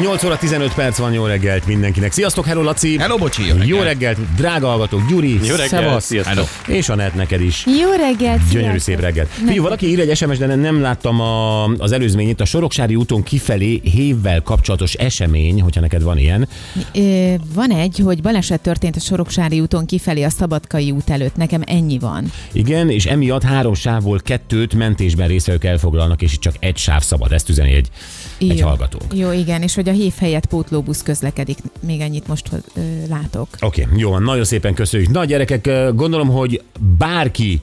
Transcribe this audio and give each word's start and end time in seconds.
8 0.00 0.24
óra 0.24 0.36
15 0.36 0.74
perc 0.74 0.98
van, 0.98 1.12
jó 1.12 1.24
reggelt 1.24 1.66
mindenkinek. 1.66 2.12
Sziasztok, 2.12 2.46
hello 2.46 2.62
Laci! 2.62 2.98
Hello, 2.98 3.16
bocsi, 3.16 3.42
jó 3.42 3.48
reggelt. 3.48 3.68
Jó 3.68 3.80
reggelt, 3.80 4.18
drága 4.36 4.66
hallgatók, 4.66 5.08
Gyuri, 5.08 5.32
Jó 5.32 5.50
reggelt, 5.50 5.68
Szevasz, 5.68 6.04
sziasztok. 6.04 6.48
és 6.66 6.88
Anett 6.88 7.14
neked 7.14 7.40
is. 7.40 7.66
Jó 7.80 7.90
reggelt! 7.90 8.38
Gyönyörű 8.50 8.78
sziasztok. 8.78 8.80
szép 8.80 9.00
reggelt. 9.00 9.28
Figyelj, 9.28 9.58
valaki 9.58 9.86
ír 9.88 10.00
egy 10.00 10.16
SMS, 10.16 10.38
de 10.38 10.54
nem 10.54 10.80
láttam 10.80 11.20
a, 11.20 11.64
az 11.64 11.92
előzményét. 11.92 12.40
A 12.40 12.44
Soroksári 12.44 12.94
úton 12.94 13.22
kifelé 13.22 13.80
hévvel 13.84 14.42
kapcsolatos 14.42 14.94
esemény, 14.94 15.62
hogyha 15.62 15.80
neked 15.80 16.02
van 16.02 16.18
ilyen. 16.18 16.48
Ö, 16.94 17.34
van 17.54 17.70
egy, 17.70 17.98
hogy 18.04 18.22
baleset 18.22 18.60
történt 18.60 18.96
a 18.96 19.00
Soroksári 19.00 19.60
úton 19.60 19.86
kifelé 19.86 20.22
a 20.22 20.30
Szabadkai 20.30 20.90
út 20.90 21.10
előtt. 21.10 21.36
Nekem 21.36 21.62
ennyi 21.66 21.98
van. 21.98 22.32
Igen, 22.52 22.90
és 22.90 23.06
emiatt 23.06 23.42
három 23.42 23.74
sávból 23.74 24.20
kettőt 24.24 24.74
mentésben 24.74 25.28
részvevők 25.28 25.64
elfoglalnak, 25.64 26.22
és 26.22 26.32
itt 26.32 26.40
csak 26.40 26.54
egy 26.58 26.76
sáv 26.76 27.02
szabad. 27.02 27.32
Ezt 27.32 27.48
üzeni 27.48 27.72
egy, 27.72 27.88
egy 28.38 28.58
Jó. 28.58 28.66
hallgatónk. 28.66 29.14
Jó, 29.14 29.32
igen, 29.32 29.62
és 29.62 29.74
hogy 29.74 29.87
a 29.88 29.92
hév 29.92 30.12
helyett 30.18 30.46
pótlóbusz 30.46 31.02
közlekedik. 31.02 31.58
Még 31.80 32.00
ennyit 32.00 32.26
most 32.26 32.48
ö, 32.52 32.80
látok. 33.08 33.48
Oké, 33.60 33.82
okay, 33.82 33.98
jó 33.98 34.18
nagyon 34.18 34.44
szépen 34.44 34.74
köszönjük. 34.74 35.10
Na 35.10 35.24
gyerekek, 35.24 35.94
gondolom, 35.94 36.28
hogy 36.28 36.62
bárki 36.98 37.60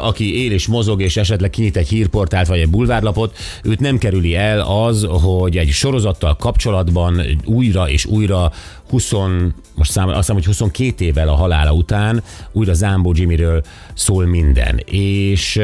aki 0.00 0.44
él 0.44 0.52
és 0.52 0.66
mozog, 0.66 1.02
és 1.02 1.16
esetleg 1.16 1.50
kinyit 1.50 1.76
egy 1.76 1.88
hírportált 1.88 2.46
vagy 2.46 2.58
egy 2.58 2.68
bulvárlapot, 2.68 3.36
őt 3.62 3.80
nem 3.80 3.98
kerüli 3.98 4.34
el 4.34 4.60
az, 4.60 5.06
hogy 5.08 5.56
egy 5.56 5.68
sorozattal 5.68 6.36
kapcsolatban 6.36 7.22
újra 7.44 7.88
és 7.88 8.04
újra 8.04 8.52
20, 8.90 9.12
most 9.74 9.90
szám, 9.90 10.08
azt 10.08 10.16
hiszem, 10.16 10.34
hogy 10.34 10.44
22 10.44 11.04
évvel 11.04 11.28
a 11.28 11.34
halála 11.34 11.72
után 11.72 12.22
újra 12.52 12.72
Zámbó 12.72 13.12
Jimmyről 13.16 13.62
szól 13.94 14.26
minden. 14.26 14.82
És 14.84 15.60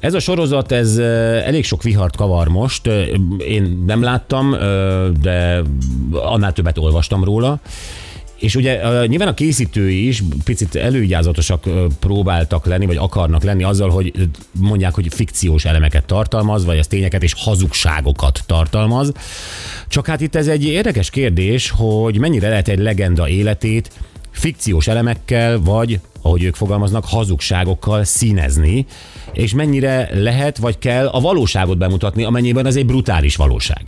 ez 0.00 0.14
a 0.14 0.20
sorozat, 0.20 0.72
ez 0.72 0.96
elég 1.46 1.64
sok 1.64 1.82
vihart 1.82 2.16
kavar 2.16 2.48
most. 2.48 2.86
Én 3.38 3.82
nem 3.86 4.02
láttam, 4.02 4.56
de 5.20 5.62
annál 6.12 6.52
többet 6.52 6.78
olvastam 6.78 7.24
róla. 7.24 7.60
És 8.38 8.54
ugye 8.54 8.80
nyilván 9.06 9.28
a 9.28 9.34
készítői 9.34 10.06
is 10.06 10.22
picit 10.44 10.74
előgyázatosak 10.74 11.66
uh, 11.66 11.84
próbáltak 12.00 12.66
lenni, 12.66 12.86
vagy 12.86 12.96
akarnak 12.96 13.42
lenni 13.42 13.62
azzal, 13.62 13.90
hogy 13.90 14.12
mondják, 14.52 14.94
hogy 14.94 15.14
fikciós 15.14 15.64
elemeket 15.64 16.04
tartalmaz, 16.04 16.64
vagy 16.64 16.78
az 16.78 16.86
tényeket 16.86 17.22
és 17.22 17.34
hazugságokat 17.36 18.42
tartalmaz. 18.46 19.12
Csak 19.88 20.06
hát 20.06 20.20
itt 20.20 20.34
ez 20.34 20.46
egy 20.46 20.64
érdekes 20.64 21.10
kérdés, 21.10 21.70
hogy 21.70 22.18
mennyire 22.18 22.48
lehet 22.48 22.68
egy 22.68 22.78
legenda 22.78 23.28
életét 23.28 23.90
fikciós 24.30 24.86
elemekkel, 24.86 25.60
vagy, 25.60 26.00
ahogy 26.22 26.42
ők 26.42 26.54
fogalmaznak, 26.54 27.04
hazugságokkal 27.04 28.04
színezni, 28.04 28.86
és 29.32 29.54
mennyire 29.54 30.10
lehet, 30.14 30.58
vagy 30.58 30.78
kell 30.78 31.06
a 31.06 31.20
valóságot 31.20 31.78
bemutatni, 31.78 32.24
amennyiben 32.24 32.66
az 32.66 32.76
egy 32.76 32.86
brutális 32.86 33.36
valóság. 33.36 33.82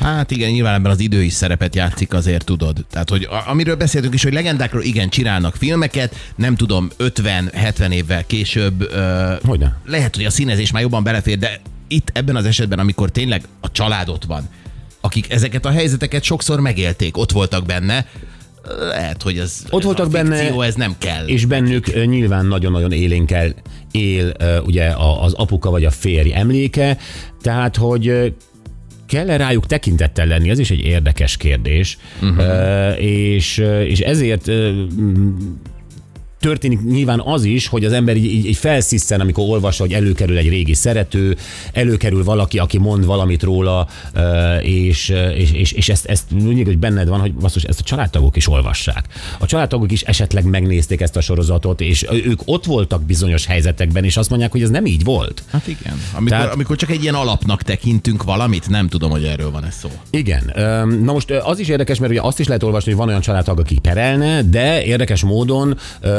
Hát 0.00 0.30
igen, 0.30 0.50
nyilván 0.50 0.74
ebben 0.74 0.90
az 0.90 1.00
idő 1.00 1.22
is 1.22 1.32
szerepet 1.32 1.74
játszik, 1.74 2.12
azért 2.12 2.44
tudod. 2.44 2.84
Tehát, 2.90 3.10
hogy 3.10 3.28
amiről 3.46 3.76
beszéltünk 3.76 4.14
is, 4.14 4.22
hogy 4.22 4.32
legendákról 4.32 4.82
igen, 4.82 5.08
csinálnak 5.08 5.54
filmeket, 5.56 6.14
nem 6.36 6.56
tudom, 6.56 6.88
50-70 6.98 7.90
évvel 7.90 8.26
később. 8.26 8.92
Hogyne? 9.44 9.76
lehet, 9.84 10.16
hogy 10.16 10.24
a 10.24 10.30
színezés 10.30 10.72
már 10.72 10.82
jobban 10.82 11.02
belefér, 11.02 11.38
de 11.38 11.60
itt 11.88 12.10
ebben 12.12 12.36
az 12.36 12.44
esetben, 12.44 12.78
amikor 12.78 13.10
tényleg 13.10 13.42
a 13.60 13.72
család 13.72 14.08
ott 14.08 14.24
van, 14.24 14.48
akik 15.00 15.30
ezeket 15.30 15.64
a 15.64 15.70
helyzeteket 15.70 16.22
sokszor 16.22 16.60
megélték, 16.60 17.16
ott 17.16 17.32
voltak 17.32 17.66
benne, 17.66 18.06
lehet, 18.78 19.22
hogy 19.22 19.38
ez, 19.38 19.62
Ott 19.70 19.78
ez 19.78 19.84
voltak 19.84 20.06
a 20.06 20.08
benne, 20.08 20.36
fikció, 20.36 20.62
ez 20.62 20.74
nem 20.74 20.94
kell. 20.98 21.26
És 21.26 21.44
bennük 21.44 22.04
nyilván 22.06 22.46
nagyon-nagyon 22.46 22.92
élénkel 22.92 23.54
él 23.90 24.32
ugye 24.64 24.92
az 25.22 25.32
apuka 25.32 25.70
vagy 25.70 25.84
a 25.84 25.90
férj 25.90 26.32
emléke, 26.32 26.98
tehát 27.42 27.76
hogy 27.76 28.34
kell-e 29.08 29.36
rájuk 29.36 29.66
tekintettel 29.66 30.26
lenni? 30.26 30.50
Ez 30.50 30.58
is 30.58 30.70
egy 30.70 30.84
érdekes 30.84 31.36
kérdés. 31.36 31.98
Uh-huh. 32.22 33.02
És, 33.02 33.58
ö, 33.58 33.80
és 33.80 34.00
ezért 34.00 34.46
m, 34.46 35.28
történik 36.40 36.84
nyilván 36.84 37.20
az 37.24 37.44
is, 37.44 37.66
hogy 37.66 37.84
az 37.84 37.92
ember 37.92 38.16
így, 38.16 38.24
így, 38.24 38.46
így 38.46 38.56
felsziszen, 38.56 39.20
amikor 39.20 39.44
olvassa, 39.48 39.82
hogy 39.82 39.92
előkerül 39.92 40.36
egy 40.36 40.48
régi 40.48 40.74
szerető, 40.74 41.36
előkerül 41.72 42.24
valaki, 42.24 42.58
aki 42.58 42.78
mond 42.78 43.06
valamit 43.06 43.42
róla, 43.42 43.86
és, 44.62 45.08
és, 45.34 45.52
és, 45.52 45.72
és 45.72 45.88
ezt, 45.88 46.06
ezt 46.06 46.24
úgy, 46.46 46.62
hogy 46.64 46.78
benned 46.78 47.08
van, 47.08 47.20
hogy 47.20 47.34
basszus, 47.34 47.62
ezt 47.62 47.80
a 47.80 47.82
családtagok 47.82 48.36
is 48.36 48.48
olvassák. 48.48 49.04
A 49.38 49.46
családtagok 49.46 49.92
is 49.92 50.02
esetleg 50.02 50.44
megnézték 50.44 51.00
ezt 51.00 51.16
a 51.16 51.20
sorozatot, 51.20 51.80
és 51.80 52.06
ők 52.24 52.40
ott 52.44 52.64
voltak 52.64 53.02
bizonyos 53.02 53.46
helyzetekben, 53.46 54.04
és 54.04 54.16
azt 54.16 54.28
mondják, 54.30 54.50
hogy 54.52 54.62
ez 54.62 54.70
nem 54.70 54.86
így 54.86 55.04
volt. 55.04 55.42
Hát 55.50 55.66
igen. 55.66 56.02
Amikor, 56.12 56.38
Tehát- 56.38 56.54
amikor 56.54 56.76
csak 56.76 56.90
egy 56.90 57.02
ilyen 57.02 57.14
alapnak 57.14 57.62
tekintünk 57.62 58.22
valamit, 58.22 58.68
nem 58.68 58.88
tudom, 58.88 59.10
hogy 59.10 59.24
erről 59.24 59.50
van 59.50 59.64
ez 59.64 59.74
szó. 59.80 59.88
Igen. 60.10 60.52
Na 61.02 61.12
most 61.12 61.30
az 61.30 61.58
is 61.58 61.68
érdekes, 61.68 61.98
mert 61.98 62.12
ugye 62.12 62.20
azt 62.20 62.38
is 62.40 62.46
lehet 62.46 62.62
olvasni, 62.62 62.90
hogy 62.90 63.00
van 63.00 63.08
olyan 63.08 63.20
családtag, 63.20 63.58
aki 63.58 63.78
perelne, 63.78 64.42
de 64.42 64.84
érdekes 64.84 65.22
módon 65.22 65.78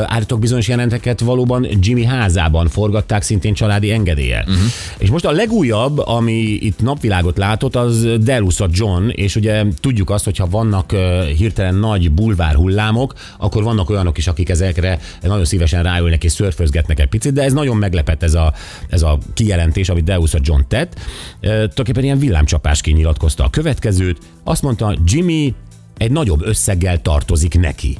állítok 0.09 0.39
bizonyos 0.39 0.67
jelenteket 0.67 1.19
valóban 1.19 1.67
Jimmy 1.79 2.03
házában 2.03 2.67
forgatták 2.67 3.21
szintén 3.21 3.53
családi 3.53 3.91
engedéllyel. 3.91 4.43
Uh-huh. 4.47 4.63
És 4.97 5.09
most 5.09 5.25
a 5.25 5.31
legújabb, 5.31 5.97
ami 5.97 6.33
itt 6.41 6.81
napvilágot 6.81 7.37
látott, 7.37 7.75
az 7.75 8.07
Delusa 8.19 8.67
John, 8.71 9.07
és 9.09 9.35
ugye 9.35 9.65
tudjuk 9.81 10.09
azt, 10.09 10.23
hogyha 10.23 10.47
vannak 10.47 10.91
ö, 10.91 11.23
hirtelen 11.37 11.75
nagy 11.75 12.11
bulvár 12.11 12.55
hullámok, 12.55 13.13
akkor 13.37 13.63
vannak 13.63 13.89
olyanok 13.89 14.17
is, 14.17 14.27
akik 14.27 14.49
ezekre 14.49 14.99
nagyon 15.21 15.45
szívesen 15.45 15.83
ráülnek 15.83 16.23
és 16.23 16.31
szörfözgetnek 16.31 16.99
egy 16.99 17.09
picit, 17.09 17.33
de 17.33 17.43
ez 17.43 17.53
nagyon 17.53 17.77
meglepett 17.77 18.23
ez 18.23 18.33
a, 18.33 18.53
ez 18.89 19.01
a 19.01 19.17
kijelentés, 19.33 19.89
amit 19.89 20.03
Delusa 20.03 20.39
John 20.41 20.61
tett. 20.67 20.99
Tulajdonképpen 21.41 22.03
ilyen 22.03 22.19
villámcsapásként 22.19 22.97
nyilatkozta 22.97 23.43
a 23.43 23.49
következőt. 23.49 24.17
Azt 24.43 24.61
mondta, 24.61 24.97
Jimmy 25.05 25.53
egy 25.97 26.11
nagyobb 26.11 26.45
összeggel 26.45 27.01
tartozik 27.01 27.59
neki. 27.59 27.97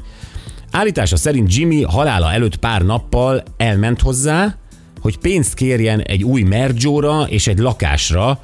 Állítása 0.72 1.18
szerint 1.18 1.56
Jimmy 1.56 1.82
halála 1.82 2.32
előtt 2.32 2.56
pár 2.56 2.82
nappal 2.82 3.44
elment 3.58 4.02
hozzá, 4.02 4.56
hogy 5.02 5.18
pénzt 5.18 5.54
kérjen 5.54 6.02
egy 6.02 6.24
új 6.24 6.42
mergyóra 6.42 7.22
és 7.30 7.48
egy 7.48 7.58
lakásra, 7.58 8.40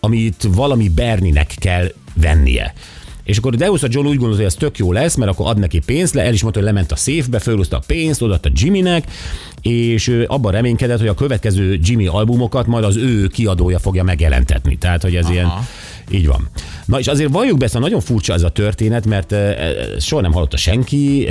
amit 0.00 0.48
valami 0.54 0.88
Berninek 0.88 1.54
kell 1.58 1.92
vennie. 2.14 2.72
És 3.24 3.38
akkor 3.38 3.54
Deus 3.54 3.82
a 3.82 3.86
John 3.90 4.06
úgy 4.06 4.16
gondolta, 4.16 4.36
hogy 4.36 4.46
ez 4.46 4.54
tök 4.54 4.78
jó 4.78 4.92
lesz, 4.92 5.14
mert 5.14 5.30
akkor 5.30 5.46
ad 5.46 5.58
neki 5.58 5.78
pénzt, 5.78 6.14
le, 6.14 6.22
el 6.22 6.32
is 6.32 6.42
mondta, 6.42 6.60
hogy 6.60 6.68
lement 6.68 6.92
a 6.92 6.96
széfbe, 6.96 7.38
fölhozta 7.38 7.76
a 7.76 7.82
pénzt, 7.86 8.22
odaadta 8.22 8.50
Jimmynek, 8.52 9.10
és 9.62 10.24
abban 10.26 10.52
reménykedett, 10.52 10.98
hogy 10.98 11.08
a 11.08 11.14
következő 11.14 11.78
Jimmy 11.82 12.06
albumokat 12.06 12.66
majd 12.66 12.84
az 12.84 12.96
ő 12.96 13.26
kiadója 13.26 13.78
fogja 13.78 14.02
megjelentetni. 14.02 14.78
Tehát, 14.78 15.02
hogy 15.02 15.16
ez 15.16 15.24
Aha. 15.24 15.32
ilyen 15.32 15.50
így 16.10 16.26
van. 16.26 16.48
Na 16.84 16.98
és 16.98 17.06
azért 17.06 17.32
valljuk 17.32 17.58
be, 17.58 17.66
szóval 17.66 17.82
nagyon 17.82 18.00
furcsa 18.00 18.32
ez 18.32 18.42
a 18.42 18.48
történet, 18.48 19.06
mert 19.06 19.34
soha 19.98 20.22
nem 20.22 20.32
hallotta 20.32 20.56
senki, 20.56 21.28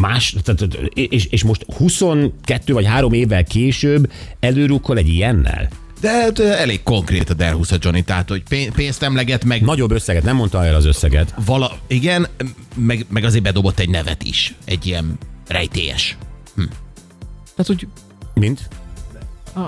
más, 0.00 0.36
tehát, 0.42 0.78
és, 0.94 1.26
és 1.26 1.44
most 1.44 1.66
22 1.76 2.72
vagy 2.72 2.86
3 2.86 3.12
évvel 3.12 3.44
később 3.44 4.10
előrukkol 4.40 4.98
egy 4.98 5.08
ilyennel. 5.08 5.68
De 6.04 6.10
hát, 6.10 6.38
elég 6.38 6.82
konkrét 6.82 7.30
a 7.30 7.34
Derhusza 7.34 7.76
Johnny, 7.80 8.02
tehát 8.02 8.28
hogy 8.28 8.42
pé- 8.48 8.70
pénzt 8.70 9.02
emleget, 9.02 9.44
meg 9.44 9.62
Nagyobb 9.62 9.90
összeget, 9.90 10.22
nem 10.22 10.36
mondta 10.36 10.64
el 10.64 10.74
az 10.74 10.84
összeget. 10.84 11.34
vala, 11.44 11.78
igen, 11.86 12.26
meg, 12.74 13.06
meg 13.08 13.24
azért 13.24 13.42
bedobott 13.42 13.78
egy 13.78 13.88
nevet 13.88 14.22
is, 14.22 14.54
egy 14.64 14.86
ilyen 14.86 15.18
rejtélyes. 15.48 16.16
Hm. 16.54 16.62
Tehát, 17.56 17.66
hogy 17.66 17.86
Mint? 18.34 18.68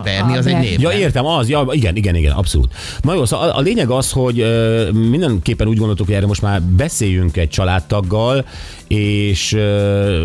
Berni 0.03 0.37
az 0.37 0.47
egy 0.47 0.59
név. 0.59 0.81
Ja, 0.81 0.93
értem, 0.93 1.27
az, 1.27 1.49
ja, 1.49 1.67
igen, 1.71 1.97
igen, 1.97 2.15
igen, 2.15 2.33
abszolút. 2.33 2.75
Na 3.01 3.15
jó, 3.15 3.25
szóval 3.25 3.49
a, 3.49 3.57
a 3.57 3.61
lényeg 3.61 3.91
az, 3.91 4.11
hogy 4.11 4.41
ö, 4.41 4.91
mindenképpen 4.91 5.69
úgy 5.69 5.77
gondoltuk, 5.77 6.07
hogy 6.07 6.15
erre 6.15 6.27
most 6.27 6.43
már 6.43 6.63
beszéljünk 6.63 7.37
egy 7.37 7.49
családtaggal, 7.49 8.45
és 8.89 9.53
ö, 9.53 10.25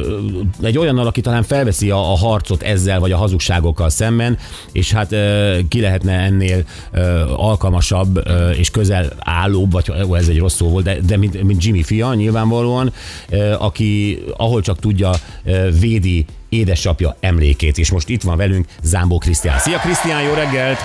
egy 0.62 0.78
olyannal, 0.78 1.08
aki 1.08 1.22
talán 1.22 1.44
felveszi 1.44 1.90
a, 1.90 2.12
a 2.12 2.18
harcot 2.18 2.62
ezzel, 2.62 3.00
vagy 3.00 3.12
a 3.12 3.18
hazugságokkal 3.18 3.90
szemben, 3.90 4.38
és 4.72 4.92
hát 4.92 5.12
ö, 5.12 5.58
ki 5.68 5.82
lehetne 5.82 6.14
ennél 6.14 6.64
ö, 6.92 7.00
alkalmasabb 7.36 8.28
ö, 8.28 8.50
és 8.50 8.70
közel 8.70 9.14
állóbb, 9.20 9.72
vagy 9.72 9.92
ó, 10.10 10.16
ez 10.16 10.28
egy 10.28 10.40
rossz 10.40 10.56
szó 10.56 10.70
volt, 10.70 10.84
de, 10.86 10.98
de 11.06 11.18
mint, 11.18 11.44
mint 11.44 11.64
Jimmy 11.64 11.84
fia 11.84 12.14
nyilvánvalóan, 12.14 12.94
ö, 13.30 13.54
aki 13.60 14.24
ahol 14.38 14.62
csak 14.62 14.80
tudja, 14.80 15.12
ö, 15.44 15.70
védi 15.80 16.26
édesapja 16.52 17.16
emlékét, 17.20 17.78
és 17.78 17.92
most 17.92 18.10
itt 18.10 18.22
van 18.22 18.38
velünk 18.38 18.66
Zámbó 18.84 19.18
Krisztián. 19.18 19.60
Szia 19.60 19.78
Krisztián, 19.78 20.22
jó 20.22 20.34
reggelt! 20.34 20.80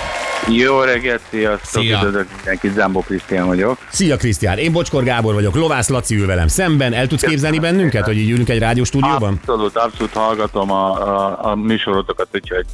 Jó 0.49 0.81
reggelt, 0.81 1.21
sziasztok, 1.31 1.83
Szia. 1.83 1.97
üdvözlök 1.97 2.27
mindenkit, 2.37 2.73
Zámbó 2.75 3.01
Krisztián 3.01 3.47
vagyok. 3.47 3.79
Szia 3.91 4.17
Krisztián, 4.17 4.59
én 4.59 4.73
Bocskor 4.73 5.05
Gábor 5.05 5.35
vagyok, 5.35 5.55
Lovász 5.55 5.89
Laci 5.89 6.17
ül 6.17 6.27
velem 6.27 6.49
szemben. 6.49 6.93
El 6.93 7.07
tudsz 7.07 7.23
képzelni 7.23 7.59
bennünket, 7.59 8.05
hogy 8.05 8.17
így 8.17 8.31
ülünk 8.31 8.49
egy 8.49 8.59
rádióstúdióban? 8.59 9.41
Abszolút, 9.41 9.77
abszolút 9.77 10.13
hallgatom 10.13 10.71
a, 10.71 10.91
a, 10.91 11.39
a 11.51 11.55
műsorotokat, 11.55 12.29
úgyhogy 12.35 12.65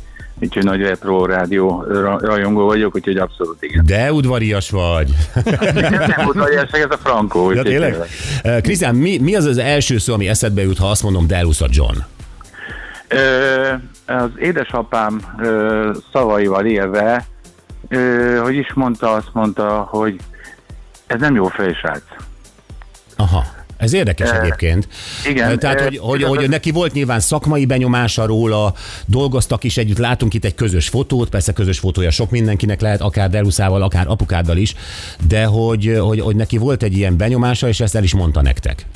úgyhogy 0.41 0.65
nagy 0.65 0.81
retro 0.81 1.27
rádió 1.27 1.85
ra- 1.89 2.21
rajongó 2.21 2.65
vagyok, 2.67 2.95
úgyhogy 2.95 3.17
abszolút 3.17 3.63
igen. 3.63 3.87
De 3.87 4.13
udvarias 4.13 4.71
vagy. 4.71 5.11
Ez 5.35 5.55
nem 6.17 6.27
udvariasság, 6.27 6.81
ez 6.81 6.91
a 6.91 6.99
frankó. 7.03 7.53
Ja, 7.53 7.63
tényleg? 7.63 7.97
Krisztián, 8.63 8.95
mi, 8.95 9.19
mi 9.19 9.35
az 9.35 9.45
az 9.45 9.59
első 9.59 9.99
szó, 9.99 10.15
ami 10.15 10.29
eszedbe 10.29 10.63
jut, 10.63 10.79
ha 10.79 10.91
azt 10.91 11.03
mondom 11.03 11.27
Delusa 11.27 11.67
John? 11.71 11.97
Az 14.07 14.31
édesapám 14.39 15.21
szavaival 16.13 16.67
élve, 16.67 17.27
hogy 18.43 18.55
is 18.55 18.73
mondta, 18.75 19.13
azt 19.13 19.31
mondta, 19.33 19.87
hogy 19.91 20.21
ez 21.07 21.21
nem 21.21 21.35
jó 21.35 21.47
fejsrác. 21.47 22.03
Aha. 23.17 23.45
Ez 23.77 23.93
érdekes 23.93 24.31
Eh, 24.31 24.41
egyébként. 24.41 24.89
igen, 25.29 25.51
Eh, 25.51 25.57
Tehát, 25.57 25.81
eh, 25.81 25.85
hogy, 25.85 25.99
hogy, 25.99 26.23
hogy 26.23 26.49
neki 26.49 26.71
volt 26.71 26.93
nyilván 26.93 27.21
szakmai 27.21 27.67
benyomása 27.67 28.27
róla, 28.27 28.75
dolgoztak 29.07 29.65
is 29.65 29.77
együtt, 29.77 29.99
látunk 29.99 30.35
itt 30.35 30.45
egy 30.45 30.55
közös 30.55 30.89
fotót, 30.89 31.29
persze 31.29 31.53
közös 31.53 31.79
fotója 31.79 32.11
sok 32.11 32.31
mindenkinek 32.31 32.81
lehet, 32.81 33.01
akár 33.01 33.31
Deluszával, 33.31 33.83
akár 33.83 34.05
apukáddal 34.09 34.57
is, 34.57 34.75
de 35.29 35.45
hogy, 35.45 35.97
hogy, 36.01 36.21
hogy 36.21 36.37
neki 36.37 36.57
volt 36.59 36.83
egy 36.83 36.97
ilyen 36.97 37.17
benyomása, 37.17 37.69
és 37.69 37.81
ezt 37.81 37.95
el 37.95 38.03
is 38.03 38.15
mondta 38.15 38.43
nektek. 38.43 38.87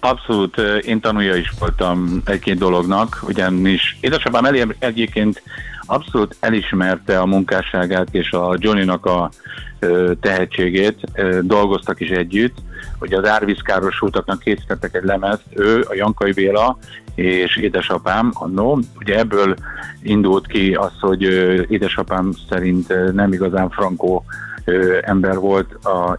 Abszolút, 0.00 0.58
én 0.84 1.00
tanulja 1.00 1.34
is 1.34 1.52
voltam 1.58 2.22
egy-két 2.24 2.58
dolognak, 2.58 3.20
ugyanis 3.22 3.98
édesapám 4.00 4.44
elé 4.44 4.66
egyébként 4.78 5.42
abszolút 5.86 6.36
elismerte 6.40 7.18
a 7.18 7.26
munkásságát 7.26 8.08
és 8.10 8.30
a 8.30 8.56
Johnnynak 8.58 9.06
a 9.06 9.30
ö, 9.78 10.12
tehetségét, 10.20 11.00
dolgoztak 11.42 12.00
is 12.00 12.08
együtt, 12.08 12.56
hogy 12.98 13.12
az 13.12 13.28
árvízkáros 13.28 14.00
utaknak 14.00 14.38
készítettek 14.38 14.94
egy 14.94 15.04
lemezt, 15.04 15.42
ő, 15.54 15.84
a 15.88 15.94
Jankai 15.94 16.32
Béla 16.32 16.78
és 17.14 17.56
édesapám 17.56 18.30
annó, 18.34 18.80
ugye 18.98 19.18
ebből 19.18 19.54
indult 20.02 20.46
ki 20.46 20.74
az, 20.74 20.92
hogy 21.00 21.22
édesapám 21.68 22.32
szerint 22.48 23.12
nem 23.12 23.32
igazán 23.32 23.70
frankó 23.70 24.24
ö, 24.70 24.98
ember 25.02 25.38
volt 25.38 25.84
a 25.84 26.18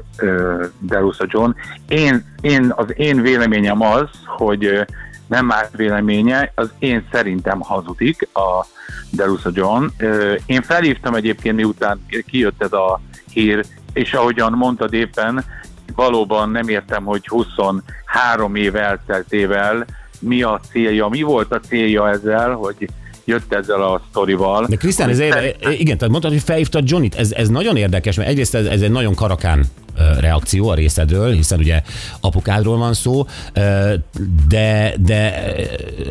Derusa 0.79 1.25
John. 1.27 1.51
Én, 1.87 2.25
én, 2.41 2.73
az 2.75 2.85
én 2.95 3.21
véleményem 3.21 3.81
az, 3.81 4.09
hogy 4.25 4.65
ö, 4.65 4.81
nem 5.27 5.45
más 5.45 5.67
véleménye, 5.75 6.51
az 6.55 6.69
én 6.79 7.07
szerintem 7.11 7.59
hazudik 7.59 8.27
a 8.33 8.65
Derusa 9.09 9.49
John. 9.53 9.85
Ö, 9.97 10.35
Én 10.45 10.61
felhívtam 10.61 11.15
egyébként, 11.15 11.55
miután 11.55 12.05
kijött 12.25 12.63
ez 12.63 12.73
a 12.73 13.01
hír, 13.33 13.65
és 13.93 14.13
ahogyan 14.13 14.51
mondtad 14.51 14.93
éppen, 14.93 15.43
valóban 15.95 16.49
nem 16.49 16.67
értem, 16.67 17.03
hogy 17.03 17.27
23 17.27 18.55
év 18.55 18.75
elteltével 18.75 19.85
mi 20.19 20.43
a 20.43 20.59
célja, 20.71 21.07
mi 21.07 21.21
volt 21.21 21.51
a 21.51 21.59
célja 21.59 22.09
ezzel, 22.09 22.51
hogy 22.53 22.89
jött 23.31 23.53
ezzel 23.53 23.81
a 23.81 24.01
sztorival. 24.09 24.65
De 24.69 24.75
Krisztián, 24.75 25.09
ez, 25.09 25.19
igen, 25.19 25.97
tehát 25.97 26.09
mondtad, 26.09 26.31
hogy 26.31 26.41
felhívtad 26.41 26.89
Johnnyt, 26.89 27.15
ez, 27.15 27.31
ez 27.31 27.49
nagyon 27.49 27.75
érdekes, 27.75 28.15
mert 28.15 28.29
egyrészt 28.29 28.55
ez, 28.55 28.65
ez 28.65 28.81
egy 28.81 28.91
nagyon 28.91 29.15
karakán 29.15 29.65
reakció 30.19 30.69
a 30.69 30.73
részedről, 30.73 31.31
hiszen 31.31 31.59
ugye 31.59 31.81
apukádról 32.21 32.77
van 32.77 32.93
szó, 32.93 33.25
de, 34.47 34.93
de 34.99 35.43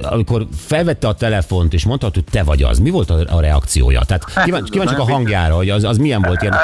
amikor 0.03 0.47
felvette 0.67 1.09
a 1.09 1.15
telefont, 1.15 1.73
és 1.73 1.85
mondta, 1.85 2.11
hogy 2.13 2.25
te 2.31 2.43
vagy 2.43 2.63
az, 2.63 2.79
mi 2.79 2.91
volt 2.91 3.11
a, 3.11 3.41
reakciója? 3.41 4.01
Tehát 4.07 4.45
kíváncsi, 4.45 4.71
kíváncsiak 4.71 5.01
a 5.01 5.05
hangjára, 5.05 5.55
hogy 5.55 5.71
az, 5.71 5.85
az 5.85 5.97
milyen 5.97 6.23
volt 6.23 6.43
ilyen. 6.43 6.55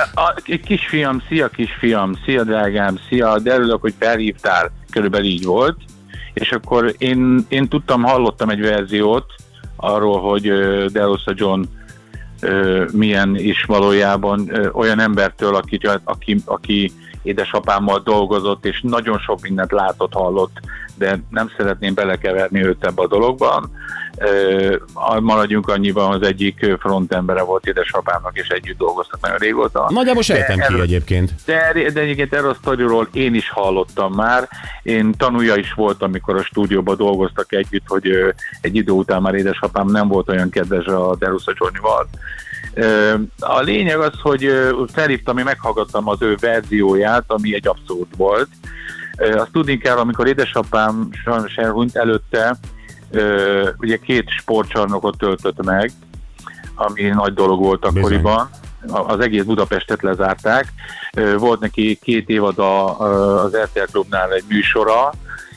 Kisfiam, 0.64 1.22
szia 1.28 1.48
kisfiam, 1.48 2.14
szia 2.24 2.44
drágám, 2.44 2.98
szia, 3.08 3.38
de 3.38 3.54
örülök, 3.54 3.80
hogy 3.80 3.94
felhívtál, 3.98 4.72
körülbelül 4.90 5.26
így 5.26 5.44
volt. 5.44 5.76
És 6.34 6.50
akkor 6.50 6.94
én, 6.98 7.46
én 7.48 7.68
tudtam, 7.68 8.02
hallottam 8.02 8.48
egy 8.48 8.60
verziót 8.60 9.34
arról, 9.76 10.20
hogy 10.20 10.48
ö, 10.48 10.86
Derosa 10.92 11.32
John 11.34 11.62
milyen 12.92 13.36
is 13.36 13.64
valójában 13.64 14.50
olyan 14.72 15.00
embertől, 15.00 15.54
aki, 15.54 15.78
aki, 16.04 16.36
aki 16.44 16.92
édesapámmal 17.22 18.00
dolgozott, 18.04 18.64
és 18.64 18.80
nagyon 18.82 19.18
sok 19.18 19.40
mindent 19.40 19.72
látott, 19.72 20.12
hallott, 20.12 20.60
de 20.98 21.18
nem 21.30 21.50
szeretném 21.56 21.94
belekeverni 21.94 22.64
őt 22.64 22.84
ebbe 22.84 23.02
a 23.02 23.06
dologban. 23.06 23.70
Maradjunk 25.20 25.68
annyiban, 25.68 26.12
az 26.12 26.26
egyik 26.26 26.76
frontembere 26.78 27.42
volt 27.42 27.66
édesapámnak, 27.66 28.38
és 28.38 28.48
együtt 28.48 28.78
dolgoztak 28.78 29.20
nagyon 29.20 29.38
régóta. 29.38 29.90
Nagyjából 29.92 30.22
sejtem 30.22 30.58
ki 30.58 30.80
egyébként. 30.80 31.32
de, 31.44 31.90
de 31.92 32.00
egyébként 32.00 32.34
erről 32.34 32.50
a 32.50 32.56
sztoriról 32.60 33.08
én 33.12 33.34
is 33.34 33.50
hallottam 33.50 34.12
már. 34.12 34.48
Én 34.82 35.12
tanulja 35.16 35.54
is 35.54 35.72
voltam, 35.72 36.08
amikor 36.08 36.36
a 36.36 36.42
stúdióban 36.42 36.96
dolgoztak 36.96 37.52
együtt, 37.52 37.86
hogy 37.86 38.08
egy 38.60 38.76
idő 38.76 38.92
után 38.92 39.22
már 39.22 39.34
édesapám 39.34 39.86
nem 39.86 40.08
volt 40.08 40.28
olyan 40.28 40.50
kedves 40.50 40.84
a 40.84 41.16
Derusa 41.18 41.52
Johnny-val. 41.58 42.08
A 43.38 43.60
lényeg 43.60 43.98
az, 43.98 44.12
hogy 44.22 44.52
felhívtam, 44.92 45.38
én 45.38 45.44
meghallgattam 45.44 46.08
az 46.08 46.22
ő 46.22 46.36
verzióját, 46.40 47.24
ami 47.26 47.54
egy 47.54 47.68
abszurd 47.68 48.16
volt. 48.16 48.48
Azt 49.16 49.50
tudni 49.52 49.78
kell, 49.78 49.96
amikor 49.96 50.26
édesapám 50.26 51.08
sajnos 51.24 51.54
elhunyt 51.54 51.96
előtte, 51.96 52.56
ugye 53.78 53.96
két 53.96 54.28
sportcsarnokot 54.30 55.18
töltött 55.18 55.64
meg, 55.64 55.90
ami 56.74 57.02
nagy 57.02 57.34
dolog 57.34 57.60
volt 57.60 57.80
Bizony. 57.80 57.98
akkoriban. 58.02 58.50
A- 58.88 59.12
Az 59.12 59.20
egész 59.20 59.42
Budapestet 59.42 60.02
lezárták. 60.02 60.72
Volt 61.38 61.60
neki 61.60 61.98
két 62.02 62.28
évad 62.28 62.58
a- 62.58 63.00
a- 63.00 63.42
az 63.44 63.56
RTL 63.56 63.90
Klubnál 63.92 64.32
egy 64.32 64.44
műsora, 64.48 65.12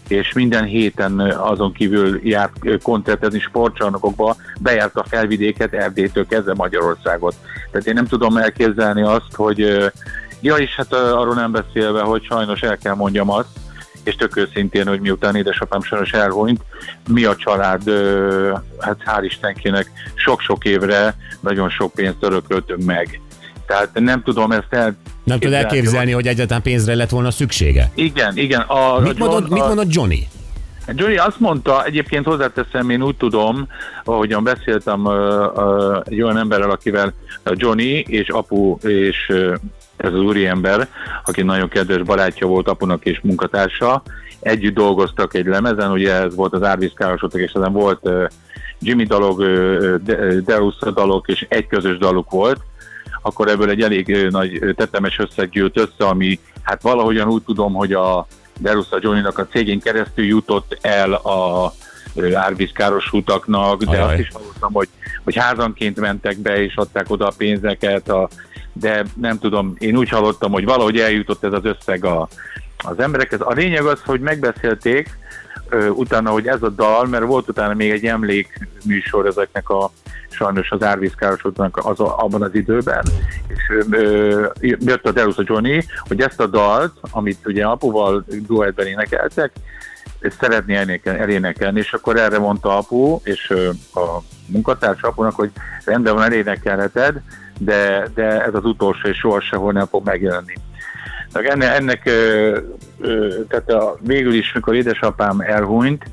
és 0.07 0.33
minden 0.33 0.63
héten 0.65 1.19
azon 1.19 1.73
kívül 1.73 2.19
járt 2.23 2.81
koncertezni 2.81 3.39
sportcsarnokokba, 3.39 4.35
bejárt 4.59 4.95
a 4.95 5.03
felvidéket, 5.03 5.73
Erdélytől 5.73 6.27
kezdve 6.27 6.53
Magyarországot. 6.53 7.35
Tehát 7.71 7.87
én 7.87 7.93
nem 7.93 8.05
tudom 8.07 8.37
elképzelni 8.37 9.01
azt, 9.01 9.35
hogy 9.35 9.91
ja, 10.41 10.55
és 10.55 10.75
hát 10.75 10.93
arról 10.93 11.33
nem 11.33 11.51
beszélve, 11.51 12.01
hogy 12.01 12.23
sajnos 12.23 12.61
el 12.61 12.77
kell 12.77 12.95
mondjam 12.95 13.29
azt, 13.29 13.49
és 14.03 14.15
tök 14.15 14.37
őszintén, 14.37 14.87
hogy 14.87 14.99
miután 14.99 15.35
édesapám 15.35 15.81
sajnos 15.81 16.11
elhunyt, 16.11 16.61
mi 17.07 17.23
a 17.23 17.35
család, 17.35 17.81
hát 18.79 18.97
hál' 19.05 19.23
Istenkinek 19.23 19.91
sok-sok 20.15 20.65
évre 20.65 21.15
nagyon 21.39 21.69
sok 21.69 21.93
pénzt 21.93 22.17
örököltünk 22.19 22.83
meg. 22.83 23.21
Tehát 23.67 23.89
nem 23.93 24.23
tudom 24.23 24.51
ezt 24.51 24.67
el... 24.69 24.97
Nem 25.23 25.39
tudod 25.39 25.55
elképzelni, 25.55 26.11
hogy 26.11 26.27
egyáltalán 26.27 26.61
pénzre 26.61 26.95
lett 26.95 27.09
volna 27.09 27.31
szüksége. 27.31 27.91
Igen, 27.95 28.37
igen. 28.37 28.61
A, 28.61 28.99
Mit 28.99 29.17
mondott, 29.17 29.39
John- 29.39 29.53
mit 29.53 29.61
a- 29.61 29.67
mondott 29.67 29.93
Johnny? 29.93 30.27
Johnny 30.93 31.17
azt 31.17 31.39
mondta, 31.39 31.85
egyébként 31.85 32.25
hozzáteszem, 32.25 32.89
én 32.89 33.01
úgy 33.01 33.15
tudom, 33.15 33.67
ahogyan 34.03 34.43
beszéltem 34.43 35.05
ö, 35.05 35.45
ö, 35.55 35.99
egy 36.05 36.21
olyan 36.21 36.37
emberrel, 36.37 36.69
akivel 36.69 37.13
Johnny 37.43 37.99
és 38.07 38.27
apu 38.29 38.77
és 38.81 39.31
ez 39.99 40.13
az 40.13 40.19
úriember, 40.19 40.87
aki 41.25 41.41
nagyon 41.41 41.69
kedves 41.69 42.03
barátja 42.03 42.47
volt 42.47 42.67
apunak 42.67 43.05
és 43.05 43.19
munkatársa, 43.23 44.01
együtt 44.39 44.73
dolgoztak 44.73 45.33
egy 45.33 45.45
lemezen, 45.45 45.91
ugye 45.91 46.13
ez 46.13 46.35
volt 46.35 46.53
az 46.53 46.63
árvízkárosotok, 46.63 47.39
és 47.39 47.51
ezen 47.51 47.73
volt 47.73 47.99
ö, 48.01 48.25
Jimmy 48.79 49.03
dalog, 49.03 49.39
ö, 49.39 49.95
De- 50.03 50.41
Deus 50.41 50.75
dalok, 50.93 51.27
és 51.27 51.45
egy 51.49 51.67
közös 51.67 51.97
daluk 51.97 52.31
volt, 52.31 52.59
akkor 53.21 53.47
ebből 53.47 53.69
egy 53.69 53.81
elég 53.81 54.27
nagy 54.29 54.73
tetemes 54.75 55.19
összeg 55.19 55.49
gyűlt 55.49 55.77
össze, 55.77 56.09
ami 56.09 56.39
hát 56.61 56.81
valahogyan 56.81 57.27
úgy 57.27 57.43
tudom, 57.43 57.73
hogy 57.73 57.93
a 57.93 58.27
Derusa 58.59 58.97
Johnny-nak 59.01 59.37
a 59.37 59.47
cégén 59.47 59.79
keresztül 59.79 60.25
jutott 60.25 60.77
el 60.81 61.13
a 61.13 61.73
árvízkáros 62.33 63.11
utaknak, 63.11 63.83
de 63.83 63.91
Ajaj. 63.91 64.11
azt 64.11 64.19
is 64.19 64.29
hallottam, 64.33 64.73
hogy, 64.73 64.87
hogy 65.23 65.35
házanként 65.35 65.99
mentek 65.99 66.37
be 66.37 66.63
és 66.63 66.75
adták 66.75 67.09
oda 67.09 67.27
a 67.27 67.33
pénzeket, 67.37 68.09
a, 68.09 68.29
de 68.73 69.05
nem 69.15 69.39
tudom, 69.39 69.75
én 69.77 69.97
úgy 69.97 70.09
hallottam, 70.09 70.51
hogy 70.51 70.65
valahogy 70.65 70.99
eljutott 70.99 71.43
ez 71.43 71.53
az 71.53 71.65
összeg 71.65 72.05
a, 72.05 72.27
az 72.77 72.99
emberekhez. 72.99 73.41
A 73.41 73.53
lényeg 73.53 73.85
az, 73.85 74.01
hogy 74.05 74.19
megbeszélték 74.19 75.17
ö, 75.69 75.87
utána, 75.87 76.29
hogy 76.31 76.47
ez 76.47 76.63
a 76.63 76.69
dal, 76.69 77.05
mert 77.05 77.25
volt 77.25 77.49
utána 77.49 77.73
még 77.73 77.91
egy 77.91 78.05
emlékműsor 78.05 79.25
ezeknek 79.25 79.69
a 79.69 79.91
sajnos 80.29 80.71
az 80.71 80.83
árvízkárosodnak 80.83 81.77
az, 81.83 81.99
abban 81.99 82.41
az 82.41 82.55
időben, 82.55 83.05
és 83.47 83.85
ö, 83.89 84.47
jött 84.59 85.07
a 85.07 85.11
Derusa 85.11 85.43
Johnny, 85.45 85.83
hogy 86.07 86.21
ezt 86.21 86.39
a 86.39 86.47
dalt, 86.47 86.93
amit 87.11 87.45
ugye 87.45 87.65
apuval 87.65 88.25
duettben 88.47 88.87
énekeltek, 88.87 89.51
ezt 90.19 90.37
szeretné 90.39 90.75
elénekel- 90.75 91.19
elénekelni, 91.19 91.79
és 91.79 91.93
akkor 91.93 92.17
erre 92.17 92.39
mondta 92.39 92.77
apu, 92.77 93.19
és 93.23 93.53
a 93.93 94.21
munkatárs 94.45 95.01
apunak, 95.01 95.35
hogy 95.35 95.51
rendben 95.85 96.13
van, 96.13 96.23
elénekelheted, 96.23 97.21
de, 97.59 98.07
de 98.15 98.43
ez 98.43 98.53
az 98.53 98.65
utolsó, 98.65 99.07
és 99.07 99.17
soha 99.17 99.41
sehol 99.41 99.71
nem 99.71 99.85
fog 99.85 100.05
megjelenni. 100.05 100.53
Ennek, 101.33 101.75
ennek 101.75 102.03
tehát 103.47 103.69
a, 103.69 103.97
végül 104.01 104.33
is, 104.33 104.53
mikor 104.53 104.75
édesapám 104.75 105.39
elhunyt, 105.39 106.03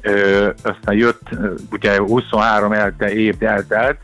ö, 0.00 0.48
aztán 0.62 0.94
jött, 0.94 1.28
ugye 1.70 1.98
23 1.98 2.72
elte, 2.72 3.12
év 3.12 3.34
eltelt, 3.38 3.98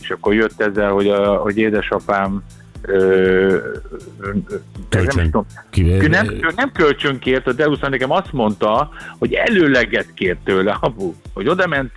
és 0.00 0.10
akkor 0.10 0.34
jött 0.34 0.60
ezzel, 0.60 0.90
hogy, 0.90 1.08
a, 1.08 1.36
hogy 1.36 1.58
édesapám 1.58 2.44
nem, 2.88 4.44
Kölcsön. 4.88 5.46
Ki- 5.70 5.90
ő 5.90 6.08
nem, 6.08 6.30
ő 6.30 6.52
nem 6.56 6.72
kölcsön 6.72 7.18
kért, 7.18 7.46
a 7.46 7.52
Deus 7.52 7.78
nekem 7.78 8.10
azt 8.10 8.32
mondta, 8.32 8.90
hogy 9.18 9.32
előleget 9.32 10.14
kért 10.14 10.38
tőle, 10.44 10.76
apu, 10.80 11.14
hogy 11.32 11.48
oda 11.48 11.66
ment, 11.66 11.92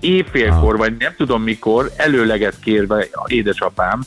éjfélkor, 0.00 0.76
vagy 0.76 0.96
nem 0.98 1.12
tudom 1.16 1.42
mikor, 1.42 1.90
előleget 1.96 2.60
kérve 2.60 3.06
édesapám 3.26 4.00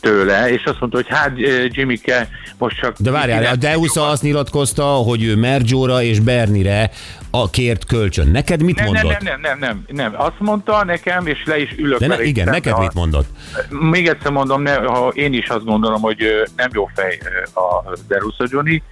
tőle, 0.00 0.50
és 0.52 0.64
azt 0.64 0.80
mondta, 0.80 0.98
hogy 0.98 1.08
hát 1.08 1.32
Jimmyke, 1.68 2.28
most 2.58 2.80
csak... 2.80 2.96
De 2.98 3.10
várjál, 3.10 3.44
a 3.44 3.56
Deusza 3.56 4.08
azt 4.08 4.22
nyilatkozta, 4.22 4.84
hogy 4.84 5.24
ő 5.24 5.36
Mergyóra 5.36 6.02
és 6.02 6.20
Bernire 6.20 6.90
a 7.30 7.50
kért 7.50 7.84
kölcsön. 7.84 8.28
Neked 8.28 8.62
mit 8.62 8.76
nem, 8.76 8.84
mondott? 8.84 9.22
Nem, 9.22 9.40
nem, 9.40 9.40
nem, 9.40 9.58
nem, 9.58 9.84
nem. 9.88 10.14
Azt 10.16 10.38
mondta 10.38 10.84
nekem, 10.84 11.26
és 11.26 11.44
le 11.44 11.60
is 11.60 11.74
ülök 11.78 11.98
De 11.98 12.06
ne, 12.06 12.22
igen, 12.22 12.48
neked 12.48 12.72
ha- 12.72 12.80
mit 12.80 12.94
mondott? 12.94 13.26
Még 13.68 14.06
egyszer 14.08 14.30
mondom, 14.30 14.62
ne, 14.62 14.74
ha 14.74 15.08
én 15.08 15.32
is 15.32 15.48
azt 15.48 15.64
gondolom, 15.64 16.00
hogy 16.00 16.24
nem 16.56 16.68
jó 16.72 16.90
fej 16.94 17.18
a 17.54 17.96
Derusa 18.08 18.44
Johnny. 18.48 18.82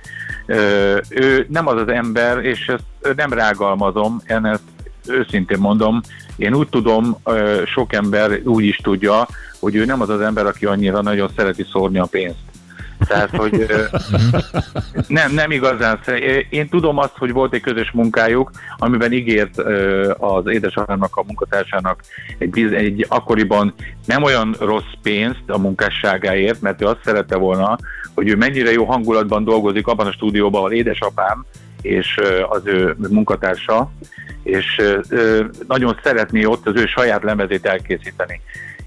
Ő 1.09 1.47
nem 1.49 1.67
az 1.67 1.81
az 1.81 1.89
ember, 1.89 2.45
és 2.45 2.67
ezt 2.67 3.17
nem 3.17 3.33
rágalmazom, 3.33 4.23
én 4.29 4.45
ezt 4.45 4.63
őszintén 5.07 5.59
mondom. 5.59 6.01
Én 6.37 6.55
úgy 6.55 6.69
tudom, 6.69 7.17
sok 7.67 7.93
ember 7.93 8.41
úgy 8.45 8.65
is 8.65 8.77
tudja, 8.77 9.29
hogy 9.63 9.75
ő 9.75 9.85
nem 9.85 10.01
az 10.01 10.09
az 10.09 10.21
ember, 10.21 10.47
aki 10.47 10.67
annyira 10.67 11.03
nagyon 11.03 11.31
szereti 11.37 11.65
szórni 11.71 11.99
a 11.99 12.05
pénzt. 12.05 12.51
Tehát, 13.07 13.37
hogy 13.37 13.67
nem, 15.19 15.33
nem 15.33 15.51
igazán. 15.51 16.01
Én 16.51 16.69
tudom 16.69 16.99
azt, 16.99 17.17
hogy 17.17 17.33
volt 17.33 17.55
egy 17.55 17.61
közös 17.61 17.91
munkájuk, 17.91 18.51
amiben 18.77 19.13
ígért 19.13 19.59
az 20.19 20.47
édesapámnak, 20.47 21.17
a 21.17 21.23
munkatársának 21.27 22.01
egy, 22.39 22.59
egy 22.59 23.07
akkoriban 23.09 23.75
nem 24.07 24.23
olyan 24.23 24.57
rossz 24.61 24.93
pénzt 25.03 25.45
a 25.47 25.59
munkásságáért, 25.59 26.61
mert 26.61 26.83
ő 26.83 26.87
azt 26.87 27.05
szerette 27.05 27.37
volna, 27.37 27.79
hogy 28.15 28.29
ő 28.29 28.37
mennyire 28.37 28.73
jó 28.73 28.85
hangulatban 28.85 29.45
dolgozik 29.45 29.87
abban 29.87 30.07
a 30.07 30.13
stúdióban, 30.13 30.61
ahol 30.61 30.73
édesapám 30.73 31.45
és 31.83 32.21
az 32.49 32.63
ő 32.65 32.97
munkatársa, 33.09 33.91
és 34.43 34.83
nagyon 35.69 35.99
szeretné 36.03 36.45
ott 36.45 36.67
az 36.67 36.77
ő 36.77 36.87
saját 36.87 37.23
lemezét 37.23 37.67
elkészíteni. 37.67 38.41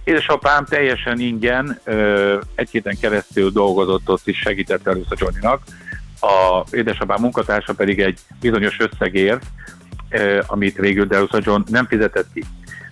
Édesapám 0.05 0.65
teljesen 0.65 1.19
ingyen 1.19 1.79
egy 2.55 2.69
héten 2.69 2.97
keresztül 3.00 3.50
dolgozott 3.50 4.09
ott 4.09 4.27
is, 4.27 4.38
segített 4.38 4.88
először 4.88 5.17
Johnnynak. 5.19 5.62
A 6.19 6.63
édesapám 6.71 7.21
munkatársa 7.21 7.74
pedig 7.74 8.00
egy 8.00 8.19
bizonyos 8.39 8.77
összegért, 8.79 9.43
amit 10.47 10.77
végül 10.77 11.05
Delusa 11.05 11.39
John 11.43 11.62
nem 11.69 11.85
fizetett 11.85 12.27
ki. 12.33 12.43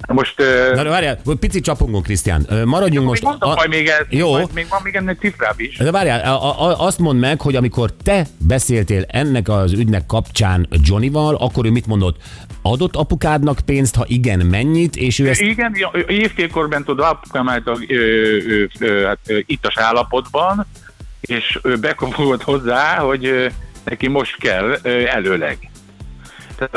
Na 0.08 0.14
most... 0.14 0.36
Na, 0.76 0.84
várjál, 0.84 1.20
picit 1.40 1.64
csapongunk, 1.64 2.04
Krisztián. 2.04 2.48
Maradjunk 2.66 3.08
most... 3.08 3.22
még 3.22 3.30
mondtam, 3.30 3.50
a- 3.50 3.68
még 3.68 3.88
ez, 3.88 4.06
Jó. 4.10 4.36
Még 4.54 4.68
van 4.70 4.80
még 4.84 4.96
ennek 4.96 5.20
cifrább 5.20 5.60
is. 5.60 5.78
De 5.78 5.92
várjál, 5.92 6.34
a, 6.34 6.70
a, 6.70 6.86
azt 6.86 7.00
mondd 7.00 7.20
meg, 7.20 7.42
hogy 7.42 7.56
amikor 7.56 7.94
te 8.04 8.26
beszéltél 8.38 9.06
ennek 9.08 9.50
az 9.50 9.74
ügynek 9.74 10.06
kapcsán 10.06 10.68
Johnnyval, 10.84 11.36
akkor 11.36 11.66
ő 11.66 11.70
mit 11.70 11.86
mondott? 11.86 12.18
Adott 12.62 12.96
apukádnak 12.96 13.60
pénzt, 13.66 13.96
ha 13.96 14.06
igen, 14.08 14.40
mennyit, 14.40 14.96
és 14.96 15.20
ő 15.20 15.30
ezt... 15.30 15.42
Igen, 15.42 15.76
ja, 15.76 15.92
évfélkor 16.08 16.70
bent 16.70 16.90
oda 16.90 17.10
apukám 17.10 17.50
által 17.50 17.78
hát, 19.06 19.20
ittas 19.46 19.78
állapotban, 19.78 20.66
és 21.22 21.60
ő 21.64 21.76
bekomolott 21.78 22.44
hozzá, 22.44 22.98
hogy 22.98 23.52
neki 23.84 24.08
most 24.08 24.38
kell 24.38 24.78
előleg. 25.06 25.58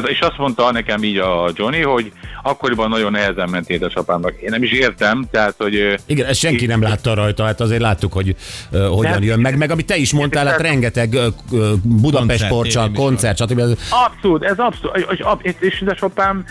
És 0.07 0.21
azt 0.21 0.39
mondta 0.39 0.73
nekem 0.73 1.03
így 1.03 1.17
a 1.19 1.51
Johnny, 1.55 1.81
hogy 1.83 2.13
akkoriban 2.43 2.89
nagyon 2.89 3.11
nehezen 3.11 3.49
ment 3.51 3.71
édesapámnak. 3.71 4.35
Én 4.41 4.49
nem 4.51 4.63
is 4.63 4.71
értem, 4.71 5.27
tehát, 5.31 5.55
hogy 5.59 5.99
Igen, 6.07 6.27
ezt 6.27 6.39
senki 6.39 6.67
nem 6.67 6.83
látta 6.83 7.15
rajta, 7.15 7.45
hát 7.45 7.61
azért 7.61 7.81
láttuk, 7.81 8.13
hogy 8.13 8.29
uh, 8.29 8.79
hogyan 8.87 9.03
Tehát- 9.03 9.25
jön 9.25 9.39
meg, 9.41 9.57
meg 9.59 9.71
amit 9.71 9.87
te 9.87 9.97
is 9.97 10.13
mondtál, 10.13 10.47
hát 10.47 10.61
rengeteg 10.61 11.13
uh, 11.13 11.73
Budapest 11.83 12.27
Koncert, 12.29 12.51
porcsal, 12.51 12.91
koncert, 12.95 13.39
stb. 13.39 13.59
Ez- 13.59 13.91
Abszolút, 13.91 14.43
ez 14.45 14.59
abszolút, 14.59 14.97
és, 14.97 15.25
és, 15.43 15.55
és 15.59 15.81
édesapám, 15.81 16.45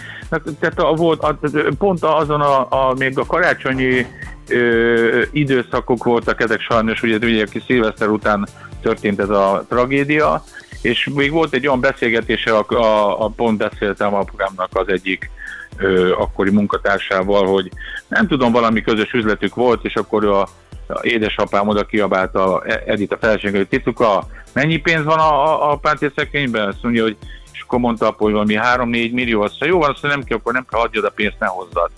tehát 0.60 0.80
a, 0.80 0.94
volt, 0.94 1.22
a, 1.22 1.40
pont 1.78 2.04
azon 2.04 2.42
a, 2.42 2.68
a, 2.70 2.94
még 2.98 3.20
a 3.20 3.26
karácsonyi 3.26 4.06
ö, 4.48 5.22
időszakok 5.32 6.04
voltak 6.04 6.42
ezek 6.42 6.62
sajnos, 6.62 7.02
ugye, 7.02 7.18
ugye 7.22 7.44
aki 7.44 7.62
szilveszter 7.66 8.08
után 8.08 8.48
történt 8.82 9.20
ez 9.20 9.30
a 9.30 9.66
tragédia, 9.70 10.44
és 10.86 11.10
még 11.14 11.32
volt 11.32 11.54
egy 11.54 11.68
olyan 11.68 11.80
beszélgetése, 11.80 12.58
a, 12.58 12.66
a, 12.68 13.24
a 13.24 13.30
pont 13.30 13.58
beszéltem 13.58 14.14
apukámnak 14.14 14.70
az 14.74 14.88
egyik 14.88 15.30
ö, 15.78 16.12
akkori 16.12 16.50
munkatársával, 16.50 17.46
hogy 17.46 17.72
nem 18.08 18.28
tudom, 18.28 18.52
valami 18.52 18.82
közös 18.82 19.12
üzletük 19.14 19.56
volt, 19.56 19.86
és 19.86 19.96
akkor 19.96 20.26
a, 20.26 20.42
a 20.88 21.00
édesapám 21.02 21.68
oda 21.68 21.86
kiabálta 21.86 22.64
Edith 22.86 23.14
a 23.14 23.18
feleségem, 23.18 23.56
hogy 23.56 23.68
Ticuka, 23.68 24.28
mennyi 24.54 24.78
pénz 24.78 25.04
van 25.04 25.20
a, 25.20 25.44
a, 25.44 25.72
a 25.72 25.76
páncélszekrényben? 25.76 26.68
Azt 26.68 26.84
mondja, 26.84 27.04
hogy 27.04 27.18
és 27.54 27.62
akkor 27.62 27.80
mondta 27.80 28.08
apu, 28.08 28.24
hogy 28.24 28.34
valami 28.34 28.58
3-4 28.58 29.12
millió, 29.12 29.42
azt 29.42 29.52
mondja, 29.60 29.68
jó 29.68 29.80
van, 29.80 29.90
azt 29.90 30.02
mondja, 30.02 30.20
nem 30.20 30.28
kell, 30.28 30.38
akkor 30.38 30.54
nem 30.54 30.66
kell 30.70 30.80
adjad 30.80 31.04
a 31.04 31.10
pénzt, 31.10 31.40
ne 31.40 31.48
hozzad. 31.48 31.92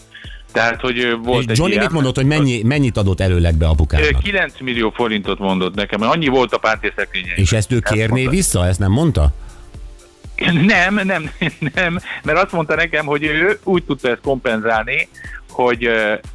Tehát, 0.51 0.81
hogy 0.81 1.17
volt 1.23 1.43
És 1.43 1.49
egy 1.49 1.57
Johnny 1.57 1.73
ilyen, 1.73 1.83
mit 1.83 1.93
mondott, 1.93 2.15
hogy 2.15 2.25
mennyi, 2.25 2.61
mennyit 2.63 2.97
adott 2.97 3.19
előlegbe 3.19 3.65
Ö, 3.65 3.69
apukádnak? 3.69 4.21
9 4.21 4.59
millió 4.59 4.89
forintot 4.89 5.39
mondott 5.39 5.75
nekem, 5.75 6.01
annyi 6.01 6.27
volt 6.27 6.53
a 6.53 6.57
páncélszekrénye. 6.57 7.33
És 7.35 7.51
ezt 7.51 7.71
ő 7.71 7.79
kérné 7.79 8.27
vissza? 8.27 8.67
Ezt 8.67 8.79
nem 8.79 8.91
mondta? 8.91 9.29
Nem, 10.51 10.95
nem, 11.03 11.31
nem, 11.73 11.99
mert 12.23 12.37
azt 12.43 12.51
mondta 12.51 12.75
nekem, 12.75 13.05
hogy 13.05 13.23
ő 13.23 13.59
úgy 13.63 13.83
tudta 13.83 14.09
ezt 14.09 14.21
kompenzálni, 14.21 15.07
hogy 15.49 15.89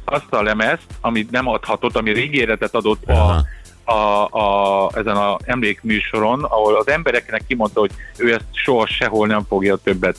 azt 0.05 0.27
a 0.29 0.41
lemezt, 0.41 0.85
amit 1.01 1.31
nem 1.31 1.47
adhatott, 1.47 1.95
ami 1.95 2.09
ígéretet 2.09 2.75
adott 2.75 3.05
a, 3.05 3.45
a, 3.83 4.23
a, 4.23 4.89
ezen 4.95 5.15
a 5.15 5.37
emlékműsoron, 5.45 6.43
ahol 6.43 6.75
az 6.75 6.87
embereknek 6.87 7.43
kimondta, 7.47 7.79
hogy 7.79 7.91
ő 8.17 8.33
ezt 8.33 8.45
soha 8.51 8.87
sehol 8.87 9.27
nem 9.27 9.45
fogja 9.47 9.75
többet 9.75 10.17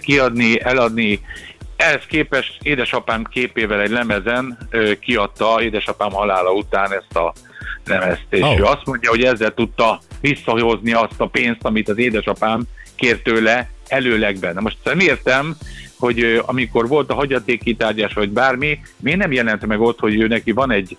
kiadni, 0.00 0.60
eladni. 0.62 1.20
Ehhez 1.84 2.06
képest 2.06 2.58
édesapám 2.62 3.24
képével 3.24 3.80
egy 3.80 3.90
lemezen 3.90 4.58
ö, 4.70 4.92
kiadta 4.98 5.62
édesapám 5.62 6.10
halála 6.10 6.52
után 6.52 6.92
ezt 6.92 7.16
a 7.16 7.32
lemezt, 7.86 8.26
és 8.28 8.40
Oh. 8.40 8.58
ő 8.58 8.62
azt 8.62 8.84
mondja, 8.84 9.10
hogy 9.10 9.22
ezzel 9.22 9.54
tudta 9.54 10.00
visszahozni 10.20 10.92
azt 10.92 11.20
a 11.20 11.26
pénzt, 11.26 11.64
amit 11.64 11.88
az 11.88 11.98
édesapám 11.98 12.62
kért 12.94 13.22
tőle 13.22 13.70
előlegben. 13.88 14.54
Na 14.54 14.60
most 14.60 14.76
nem 14.84 14.98
értem, 14.98 15.56
hogy 15.98 16.22
ö, 16.22 16.40
amikor 16.46 16.88
volt 16.88 17.10
a 17.10 17.14
hagyatékítárgyás, 17.14 18.12
vagy 18.12 18.30
bármi, 18.30 18.80
miért 19.00 19.18
nem 19.18 19.32
jelent 19.32 19.66
meg 19.66 19.80
ott, 19.80 19.98
hogy 19.98 20.20
ő 20.20 20.26
neki 20.26 20.52
van 20.52 20.70
egy 20.70 20.96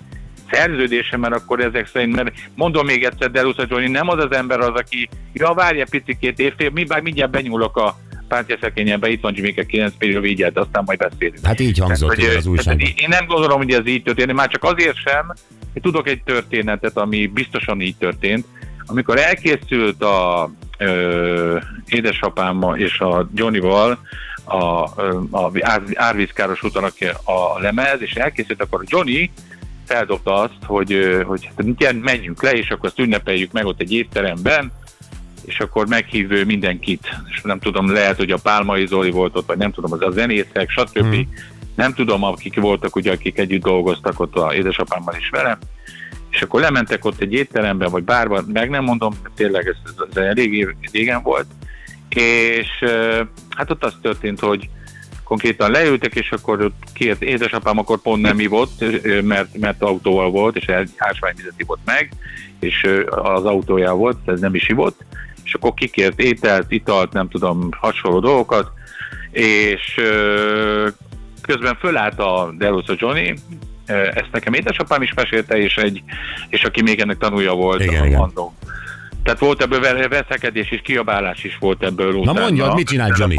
szerződése, 0.52 1.18
mert 1.18 1.36
akkor 1.36 1.60
ezek 1.60 1.88
szerint, 1.88 2.16
mert 2.16 2.32
mondom 2.56 2.86
még 2.86 3.04
egyszer, 3.04 3.32
Delusa 3.32 3.66
Johnny 3.70 3.88
nem 3.88 4.10
az 4.10 4.24
az 4.24 4.32
ember 4.32 4.60
az, 4.60 4.74
aki, 4.74 5.10
ja, 5.34 5.54
várja 5.54 5.86
picikét 5.90 6.40
évfél, 6.40 6.70
mi 6.70 6.84
bár 6.84 7.02
mindjárt 7.02 7.32
benyúlok 7.32 7.78
a 7.78 7.98
pántjaszekényembe, 8.28 9.10
itt 9.10 9.22
van 9.22 9.34
Jimmyke 9.36 9.66
9 9.66 9.94
millió, 10.00 10.20
vigyelt, 10.20 10.58
aztán 10.58 10.84
majd 10.86 11.00
beszélünk. 11.00 11.46
Hát 11.46 11.60
így 11.60 11.78
hangzott 11.78 12.16
Tehát, 12.16 12.32
hogy, 12.32 12.38
az 12.38 12.48
újságban. 12.48 12.88
Én 12.96 13.08
nem 13.08 13.26
gondolom, 13.26 13.58
hogy 13.58 13.72
ez 13.72 13.88
így 13.88 14.04
történt, 14.04 14.34
már 14.34 14.50
csak 14.50 14.64
azért 14.64 14.98
sem, 14.98 15.34
hogy 15.74 15.82
tudok 15.82 16.08
egy 16.08 16.24
történetet, 16.24 16.98
ami 16.98 17.28
biztosan 17.28 17.82
így 17.82 17.96
történt. 17.96 18.46
Amikor 18.86 19.18
elkészült 19.18 20.04
a 20.04 20.52
ö, 20.78 21.58
édesapám 21.86 22.74
és 22.76 23.00
a 23.00 23.30
Johnnyval 23.36 24.00
a, 24.44 24.84
a 25.32 25.52
ár, 25.60 25.82
árvízkáros 25.94 26.64
úton 26.64 26.84
a 27.24 27.60
lemez, 27.60 28.02
és 28.02 28.14
elkészült, 28.14 28.62
akkor 28.62 28.82
a 28.82 28.88
Johnny 28.88 29.32
feldobta 29.86 30.34
azt, 30.34 30.64
hogy, 30.66 31.22
hogy 31.26 31.50
hát 31.56 31.94
menjünk 32.02 32.44
le, 32.44 32.52
és 32.52 32.70
akkor 32.70 32.90
azt 32.90 33.00
ünnepeljük 33.00 33.52
meg 33.52 33.66
ott 33.66 33.82
egy 33.82 33.94
étteremben, 33.94 34.72
és 35.46 35.60
akkor 35.60 35.88
meghív 35.88 36.32
ő 36.32 36.46
mindenkit, 36.46 37.08
és 37.30 37.42
nem 37.42 37.60
tudom, 37.60 37.92
lehet, 37.92 38.18
hogy 38.18 38.32
a 38.32 38.38
Pálmai 38.38 38.88
Zoli 38.88 39.12
volt 39.12 39.36
ott, 39.36 39.48
vagy 39.48 39.58
nem 39.58 39.72
tudom, 39.72 39.92
az 39.92 40.02
a 40.02 40.12
zenészek, 40.12 40.70
stb. 40.70 40.98
Hmm. 40.98 41.30
Nem 41.76 41.94
tudom, 41.94 42.24
akik 42.24 42.60
voltak, 42.60 42.96
ugye, 42.96 43.12
akik 43.12 43.38
együtt 43.38 43.64
dolgoztak 43.64 44.20
ott 44.20 44.36
a 44.36 44.54
édesapámmal 44.54 45.16
is 45.20 45.30
vele, 45.30 45.58
és 46.30 46.42
akkor 46.42 46.62
lementek 46.62 47.06
ott 47.06 47.22
egy 47.22 47.34
étterembe, 47.34 47.88
vagy 47.88 48.04
bárban, 48.04 48.46
meg 48.54 48.70
nem 48.70 48.84
mondom, 48.84 49.14
tényleg 49.36 49.68
ez, 49.68 49.76
ez 50.10 50.18
elég 50.18 50.76
régen 50.92 51.22
volt, 51.22 51.48
és 52.10 52.68
hát 53.50 53.72
ott 53.72 53.84
az 53.84 53.94
történt, 54.02 54.40
hogy 54.40 54.70
konkrétan 55.24 55.72
leültek, 55.72 56.16
és 56.16 56.32
akkor 56.32 56.62
ott 56.62 56.84
két 56.94 57.22
édesapám 57.22 57.78
akkor 57.78 58.02
pont 58.02 58.22
nem 58.22 58.40
ivott, 58.40 58.84
mert, 59.24 59.58
mert 59.58 59.82
autóval 59.82 60.32
volt, 60.32 60.56
és 60.56 60.72
ásványvizet 60.98 61.54
ivott 61.58 61.80
meg, 61.86 62.12
és 62.60 62.88
az 63.10 63.46
autója 63.46 63.94
volt, 63.94 64.18
ez 64.26 64.40
nem 64.40 64.56
is 64.56 64.70
ivott, 64.70 65.06
és 65.46 65.54
akkor 65.54 65.74
kikért 65.74 66.20
ételt, 66.20 66.72
italt, 66.72 67.14
nem 67.14 67.30
tudom, 67.30 67.70
hasonló 67.72 68.20
dolgokat, 68.20 68.72
és 69.32 70.02
közben 71.42 71.78
fölállt 71.80 72.20
a 72.20 72.54
Delusa 72.58 72.94
Johnny, 72.98 73.34
ezt 73.86 74.30
nekem 74.32 74.54
édesapám 74.54 75.02
is 75.02 75.14
mesélte, 75.14 75.58
és, 75.58 75.78
egy, 75.78 76.04
és 76.50 76.64
aki 76.64 76.82
még 76.82 77.00
ennek 77.00 77.18
tanulja 77.18 77.54
volt, 77.54 77.82
Igen, 77.84 78.02
a 78.02 78.06
igen. 78.06 78.20
Andó. 78.20 78.54
Tehát 79.24 79.40
volt 79.40 79.62
ebből 79.62 79.80
ve- 79.80 80.08
veszekedés 80.08 80.72
és 80.72 80.82
kiabálás 80.84 81.44
is 81.44 81.58
volt 81.60 81.84
ebből. 81.84 82.12
Na 82.12 82.20
utána. 82.20 82.40
mondjad, 82.40 82.76
mit 82.76 82.88
csinál 82.88 83.16
Johnny? 83.18 83.36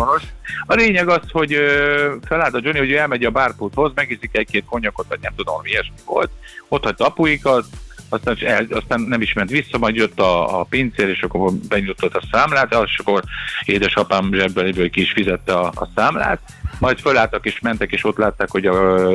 A 0.66 0.74
lényeg 0.74 1.08
az, 1.08 1.20
hogy 1.30 1.56
felállt 2.24 2.54
a 2.54 2.60
Johnny, 2.62 2.78
hogy 2.78 2.92
elmegy 2.92 3.24
a 3.24 3.30
bárpulthoz, 3.30 3.92
megiszik 3.94 4.30
egy-két 4.32 4.64
konyakot, 4.64 5.06
vagy 5.08 5.18
nem 5.20 5.32
tudom, 5.36 5.60
mi 5.62 5.70
ilyesmi 5.70 5.94
volt. 6.04 6.30
Ott 6.68 6.84
hagyta 6.84 7.06
apuikat, 7.06 7.64
aztán, 8.08 8.36
el, 8.40 8.66
aztán 8.70 9.00
nem 9.00 9.20
is 9.20 9.32
ment 9.32 9.50
vissza, 9.50 9.78
majd 9.78 9.94
jött 9.94 10.20
a, 10.20 10.60
a 10.60 10.64
pincér, 10.64 11.08
és 11.08 11.22
akkor 11.22 11.52
benyújtott 11.52 12.14
a 12.14 12.22
számlát, 12.32 12.76
és 12.84 12.98
akkor 12.98 13.22
édesapám 13.64 14.32
zsebből 14.32 14.64
egyből 14.64 14.90
ki 14.90 15.00
is 15.00 15.12
fizette 15.12 15.52
a, 15.52 15.66
a 15.74 15.88
számlát, 15.94 16.40
majd 16.78 16.98
fölálltak 16.98 17.46
és 17.46 17.60
mentek, 17.60 17.92
és 17.92 18.04
ott 18.04 18.16
látták, 18.16 18.50
hogy 18.50 18.66
a 18.66 19.08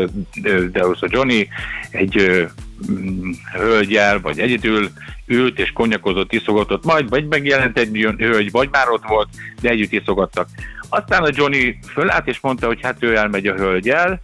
Deus 0.71 1.01
a 1.01 1.07
Johnny 1.09 1.47
egy 1.89 2.47
mm, 2.91 3.29
hölgyel, 3.53 4.19
vagy 4.19 4.39
egyedül 4.39 4.89
ült 5.25 5.59
és 5.59 5.71
konyakozott, 5.71 6.33
iszogatott, 6.33 6.85
majd 6.85 7.09
vagy 7.09 7.27
megjelent 7.27 7.77
egy 7.77 8.15
hölgy, 8.17 8.51
vagy 8.51 8.69
már 8.71 8.89
ott 8.89 9.05
volt, 9.07 9.29
de 9.61 9.69
együtt 9.69 9.91
iszogattak. 9.91 10.47
Aztán 10.89 11.23
a 11.23 11.29
Johnny 11.31 11.79
fölállt 11.93 12.27
és 12.27 12.39
mondta, 12.39 12.67
hogy 12.67 12.79
hát 12.81 13.03
ő 13.03 13.15
elmegy 13.15 13.47
a 13.47 13.55
hölgyel, 13.55 14.21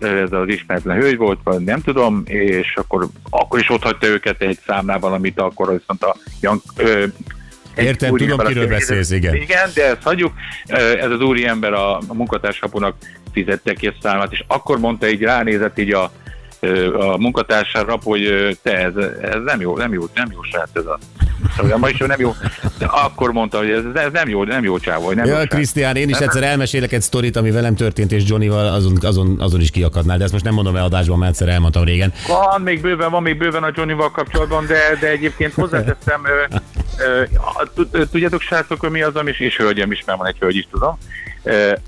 ez 0.00 0.32
az 0.32 0.48
ismeretlen 0.48 1.00
hölgy 1.00 1.16
volt, 1.16 1.38
vagy 1.44 1.60
nem 1.60 1.80
tudom, 1.80 2.22
és 2.26 2.74
akkor, 2.76 3.06
akkor 3.30 3.60
is 3.60 3.70
ott 3.70 3.82
hagyta 3.82 4.06
őket 4.06 4.42
egy 4.42 4.58
számlával, 4.66 5.12
amit 5.12 5.40
akkor 5.40 5.78
viszont 5.78 6.02
a 6.02 6.16
Jan, 6.40 6.62
ö, 6.76 7.04
Értem, 7.76 8.16
tudom, 8.16 8.30
ember, 8.30 8.46
kiről 8.46 8.68
beszélsz, 8.68 9.10
igen. 9.10 9.34
Igen, 9.34 9.70
de 9.74 9.86
ezt 9.86 10.02
hagyjuk. 10.02 10.32
Ez 11.00 11.10
az 11.10 11.20
úri 11.20 11.46
ember 11.46 11.72
a, 11.72 11.96
a 11.96 12.14
munkatársapunak 12.14 12.96
fizette 13.32 13.72
ki 13.72 13.86
a 13.86 13.94
számlát, 14.02 14.32
és 14.32 14.44
akkor 14.46 14.78
mondta 14.78 15.08
így, 15.08 15.20
ránézett 15.20 15.78
így 15.78 15.92
a, 15.92 16.12
a 16.98 17.18
munkatársára, 17.18 17.98
hogy 18.02 18.58
te, 18.62 18.76
ez, 18.76 18.96
ez 19.22 19.42
nem 19.44 19.60
jó, 19.60 19.76
nem 19.76 19.92
jó, 19.92 20.04
nem 20.14 20.28
jó 20.32 20.42
srác 20.42 20.70
ez 20.72 20.86
a 20.86 20.98
Szóval 21.56 21.78
ma 21.78 21.88
is 21.88 21.98
nem 21.98 22.20
jó, 22.20 22.34
de 22.78 22.86
akkor 22.86 23.32
mondta, 23.32 23.58
hogy 23.58 23.70
ez, 23.70 23.82
ez 23.94 24.12
nem 24.12 24.28
jó, 24.28 24.44
nem 24.44 24.64
jó 24.64 24.78
csávó, 24.78 25.10
nem 25.12 25.24
jó 25.24 25.36
Ja. 25.36 25.46
Krisztián, 25.46 25.96
én 25.96 26.08
is 26.08 26.18
Nem- 26.18 26.28
egyszer 26.28 26.42
elmesélek 26.42 26.92
egy 26.92 27.02
sztorit, 27.02 27.36
ami 27.36 27.50
velem 27.50 27.74
történt, 27.74 28.12
és 28.12 28.22
Johnnyval 28.26 28.66
azon, 28.66 28.96
azon, 29.00 29.36
azon 29.40 29.60
is 29.60 29.70
kiakadnál, 29.70 30.18
de 30.18 30.24
ezt 30.24 30.32
most 30.32 30.44
nem 30.44 30.54
mondom 30.54 30.76
el 30.76 30.84
adásban, 30.84 31.18
mert 31.18 31.30
egyszer 31.30 31.48
elmondtam 31.48 31.84
régen. 31.84 32.12
Van 32.28 32.60
még 32.60 32.80
bőven, 32.80 33.10
van 33.10 33.22
még 33.22 33.36
bőven 33.38 33.62
a 33.62 33.70
Johnnyval 33.74 34.10
kapcsolatban, 34.10 34.66
de, 34.66 34.78
de 35.00 35.08
egyébként 35.08 35.54
hozzáteszem, 35.54 36.22
tudjátok 38.10 38.40
srácok, 38.40 38.80
hogy 38.80 38.90
mi 38.90 39.02
az, 39.02 39.16
ami, 39.16 39.32
és 39.38 39.56
hölgyem 39.56 39.92
is, 39.92 40.04
mert 40.04 40.18
van 40.18 40.26
egy 40.26 40.38
hölgy 40.38 40.56
is, 40.56 40.68
tudom. 40.70 40.98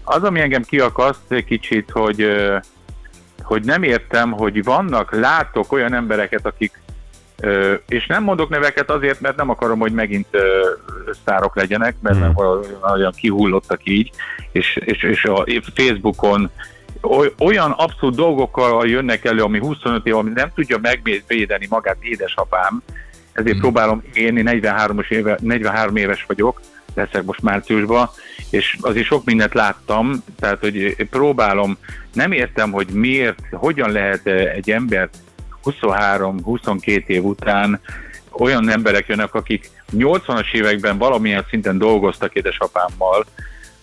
Az, 0.04 0.22
ami 0.22 0.40
engem 0.40 0.62
kiakaszt 0.62 1.44
kicsit, 1.46 1.90
hogy, 1.90 2.26
hogy 3.42 3.64
nem 3.64 3.82
értem, 3.82 4.30
hogy 4.30 4.64
vannak, 4.64 5.12
látok 5.20 5.72
olyan 5.72 5.94
embereket, 5.94 6.46
akik 6.46 6.80
és 7.88 8.06
nem 8.06 8.22
mondok 8.22 8.48
neveket 8.48 8.90
azért, 8.90 9.20
mert 9.20 9.36
nem 9.36 9.50
akarom, 9.50 9.78
hogy 9.78 9.92
megint 9.92 10.26
ö, 10.30 10.70
sztárok 11.12 11.56
legyenek, 11.56 11.94
mert 12.00 12.16
Hmm. 12.16 12.34
olyan 12.92 13.12
kihullottak 13.16 13.80
így, 13.84 14.10
és, 14.52 14.76
és, 14.84 15.02
és 15.02 15.24
a 15.24 15.44
Facebookon 15.74 16.50
oly- 17.02 17.34
olyan 17.38 17.70
abszolút 17.70 18.14
dolgokkal 18.14 18.88
jönnek 18.88 19.24
elő, 19.24 19.42
ami 19.42 19.58
25 19.58 20.06
év, 20.06 20.16
ami 20.16 20.30
nem 20.34 20.50
tudja 20.54 20.78
megvédeni 20.82 21.66
magát 21.70 21.96
édesapám, 22.00 22.82
ezért 23.32 23.58
próbálom 23.58 24.02
én, 24.14 24.36
én 24.36 24.42
43, 24.42 25.04
éve, 25.08 25.38
43 25.40 25.96
éves 25.96 26.24
vagyok, 26.28 26.60
leszek 26.94 27.22
most 27.22 27.42
márciusban, 27.42 28.08
és 28.50 28.76
azért 28.80 29.06
sok 29.06 29.24
mindent 29.24 29.54
láttam, 29.54 30.24
tehát 30.40 30.58
hogy 30.60 30.96
próbálom, 31.10 31.76
nem 32.12 32.32
értem, 32.32 32.72
hogy 32.72 32.88
miért, 32.88 33.38
hogyan 33.50 33.90
lehet 33.90 34.26
eh, 34.26 34.52
egy 34.54 34.70
embert 34.70 35.16
23-22 35.64 37.06
év 37.06 37.24
után 37.24 37.80
olyan 38.30 38.70
emberek 38.70 39.06
jönnek, 39.06 39.34
akik 39.34 39.70
80-as 39.96 40.52
években 40.52 40.98
valamilyen 40.98 41.46
szinten 41.50 41.78
dolgoztak 41.78 42.34
édesapámmal, 42.34 43.26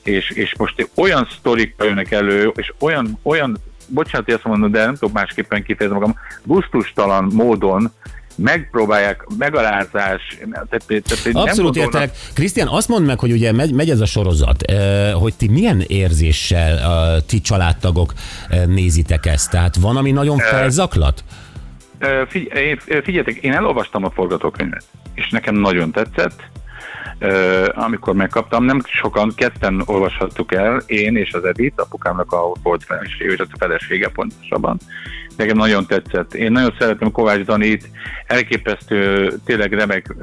és, 0.04 0.30
és 0.30 0.56
most 0.58 0.90
olyan 0.96 1.28
sztorik 1.38 1.76
jönnek 1.80 2.12
elő, 2.12 2.52
és 2.56 2.74
olyan, 2.80 3.20
olyan 3.24 3.58
bocsánat, 3.88 4.26
hogy 4.26 4.34
ezt 4.34 4.44
mondom, 4.44 4.72
de 4.72 4.86
nem 4.86 4.96
tudok 4.96 5.14
másképpen 5.14 5.64
kifejezni 5.64 6.00
magam, 6.00 6.16
gusztustalan 6.44 7.24
módon 7.34 7.92
megpróbálják, 8.36 9.26
megalázás, 9.38 10.38
tehát, 10.52 10.84
tehát 10.88 11.24
nem 11.24 11.36
Abszolút 11.36 11.76
gondolnak- 11.76 11.94
értelek. 11.94 12.16
Krisztián, 12.34 12.68
azt 12.68 12.88
mondd 12.88 13.06
meg, 13.06 13.20
hogy 13.20 13.32
ugye 13.32 13.52
megy, 13.52 13.74
megy 13.74 13.90
ez 13.90 14.00
a 14.00 14.06
sorozat, 14.06 14.62
eh, 14.62 15.12
hogy 15.14 15.34
ti 15.36 15.48
milyen 15.48 15.84
érzéssel 15.88 16.92
a 16.92 17.22
ti 17.22 17.42
családtagok 17.42 18.14
eh, 18.50 18.66
nézitek 18.66 19.26
ezt? 19.26 19.50
Tehát 19.50 19.76
van, 19.76 19.98
ami 19.98 20.12
nagyon 20.12 20.38
felzaklat? 20.38 21.24
Ö, 21.28 21.49
Figy- 22.28 22.84
figyeljetek, 23.04 23.36
én 23.36 23.54
elolvastam 23.54 24.04
a 24.04 24.10
forgatókönyvet, 24.10 24.84
és 25.14 25.30
nekem 25.30 25.56
nagyon 25.56 25.92
tetszett. 25.92 26.44
Amikor 27.74 28.14
megkaptam, 28.14 28.64
nem 28.64 28.82
sokan, 28.86 29.32
ketten 29.36 29.82
olvashattuk 29.86 30.54
el, 30.54 30.82
én 30.86 31.16
és 31.16 31.34
az 31.34 31.44
Edith, 31.44 31.82
apukámnak 31.82 32.32
a 32.32 32.52
volt 32.64 32.84
felesége, 32.84 33.32
és 33.34 33.40
a 33.40 33.58
felesége 33.58 34.10
pontosabban. 34.10 34.78
Nekem 35.38 35.58
nagyon 35.58 35.86
tetszett. 35.86 36.34
Én 36.34 36.52
nagyon 36.52 36.76
szeretem 36.80 37.12
Kovács 37.12 37.46
Danit, 37.46 37.90
elképesztő, 38.26 39.34
tényleg 39.46 39.74
remek, 39.74 40.16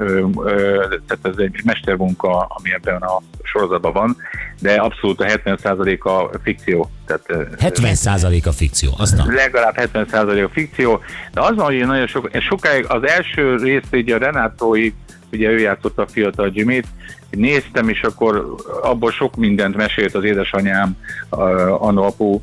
tehát 1.07 1.19
ez 1.21 1.37
egy 1.37 1.61
mestermunka, 1.63 2.45
ami 2.49 2.73
ebben 2.73 3.01
a 3.01 3.21
sorozatban 3.43 3.93
van, 3.93 4.17
de 4.59 4.73
abszolút 4.73 5.21
a 5.21 5.25
70%-a 5.25 6.37
fikció. 6.43 6.89
Tehát, 7.05 7.23
ö, 7.27 7.43
70% 7.57 8.45
a 8.45 8.51
fikció. 8.51 8.93
Aztán. 8.97 9.33
legalább 9.33 9.75
70% 9.75 10.45
a 10.45 10.49
fikció, 10.49 11.01
de 11.33 11.41
az 11.41 11.55
van, 11.55 11.65
hogy 11.65 11.75
én 11.75 11.87
nagyon 11.87 12.07
sok, 12.07 12.29
sokáig 12.39 12.85
az 12.87 13.07
első 13.07 13.55
részt 13.55 13.87
ugye 13.91 14.15
a 14.15 14.17
Renátói, 14.17 14.91
ugye 15.31 15.49
ő 15.49 15.59
játszotta 15.59 16.01
a 16.01 16.07
fiatal 16.07 16.51
Jimmy-t, 16.53 16.87
néztem, 17.29 17.89
és 17.89 18.01
akkor 18.01 18.55
abból 18.81 19.11
sok 19.11 19.35
mindent 19.35 19.75
mesélt 19.75 20.15
az 20.15 20.23
édesanyám, 20.23 20.97
a, 21.29 21.97
apu, 21.97 22.41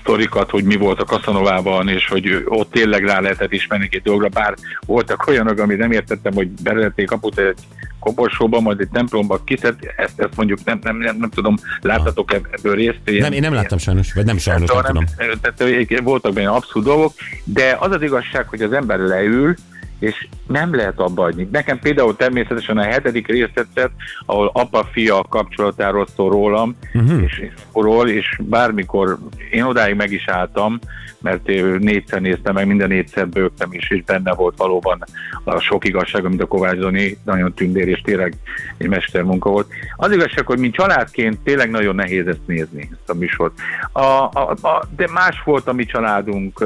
sztorikat, 0.00 0.50
hogy 0.50 0.64
mi 0.64 0.76
volt 0.76 1.00
a 1.00 1.04
Kaszanovában, 1.04 1.88
és 1.88 2.08
hogy 2.08 2.44
ott 2.44 2.70
tényleg 2.70 3.04
rá 3.04 3.20
lehetett 3.20 3.52
ismerni 3.52 3.88
egy 3.90 4.02
dolgra, 4.02 4.28
bár 4.28 4.54
voltak 4.86 5.26
olyanok, 5.26 5.58
amit 5.58 5.78
nem 5.78 5.92
értettem, 5.92 6.32
hogy 6.32 6.48
belették 6.48 7.06
kaput 7.06 7.38
egy 7.38 7.58
koporsóba, 8.00 8.60
majd 8.60 8.80
egy 8.80 8.88
templomba 8.92 9.40
kiszed, 9.44 9.74
ezt, 9.96 10.20
ezt 10.20 10.36
mondjuk 10.36 10.64
nem, 10.64 10.78
nem, 10.82 10.96
nem, 10.96 11.16
nem 11.16 11.30
tudom, 11.30 11.56
láttatok 11.80 12.32
ebből 12.32 12.74
részt? 12.74 13.00
Ilyen- 13.04 13.22
Nem, 13.22 13.32
én 13.32 13.40
nem 13.40 13.52
láttam 13.52 13.78
sajnos, 13.78 14.12
vagy 14.12 14.24
nem 14.24 14.38
sajnos, 14.38 14.70
nem 14.70 14.82
Szóval 14.84 15.04
tudom. 15.16 15.40
Tehát 15.40 16.02
voltak 16.02 16.32
benne 16.32 16.48
abszolút 16.48 16.88
dolgok, 16.88 17.12
de 17.44 17.76
az 17.78 17.92
az 17.92 18.02
igazság, 18.02 18.48
hogy 18.48 18.62
az 18.62 18.72
ember 18.72 18.98
leül, 18.98 19.54
és 19.98 20.28
nem 20.46 20.74
lehet 20.74 20.98
abba 20.98 21.24
adni. 21.24 21.48
Nekem 21.52 21.78
például 21.78 22.16
természetesen 22.16 22.78
a 22.78 22.82
hetedik 22.82 23.26
rész 23.26 23.48
tetszett, 23.54 23.92
ahol 24.26 24.50
apa-fia 24.52 25.22
kapcsolatáról 25.28 26.06
szól 26.16 26.30
rólam, 26.30 26.76
uh-huh. 26.94 27.22
és, 27.22 27.38
és 27.38 27.52
ról, 27.72 28.08
és 28.08 28.38
bármikor 28.42 29.18
én 29.50 29.62
odáig 29.62 29.94
meg 29.94 30.12
is 30.12 30.28
álltam, 30.28 30.78
mert 31.20 31.46
négyszer 31.78 32.20
néztem 32.20 32.54
meg, 32.54 32.66
minden 32.66 32.88
négyszer 32.88 33.28
bőgtem 33.28 33.72
is, 33.72 33.90
és 33.90 34.02
benne 34.04 34.34
volt 34.34 34.56
valóban 34.56 35.04
a 35.44 35.60
sok 35.60 35.84
igazság, 35.84 36.24
amit 36.24 36.42
a 36.42 36.46
Kovács 36.46 36.78
Zoni, 36.78 37.18
nagyon 37.24 37.54
tündér, 37.54 37.88
és 37.88 38.00
tényleg 38.00 38.34
egy 38.76 38.88
mestermunka 38.88 39.50
volt. 39.50 39.68
Az 39.96 40.12
igazság, 40.12 40.46
hogy 40.46 40.58
mi 40.58 40.70
családként 40.70 41.38
tényleg 41.38 41.70
nagyon 41.70 41.94
nehéz 41.94 42.26
ezt 42.26 42.46
nézni, 42.46 42.88
ezt 42.92 43.10
a 43.10 43.14
műsort. 43.14 43.58
A, 43.92 44.00
a, 44.00 44.56
a, 44.62 44.86
de 44.96 45.08
más 45.12 45.42
volt 45.44 45.68
a 45.68 45.72
mi 45.72 45.84
családunk, 45.84 46.64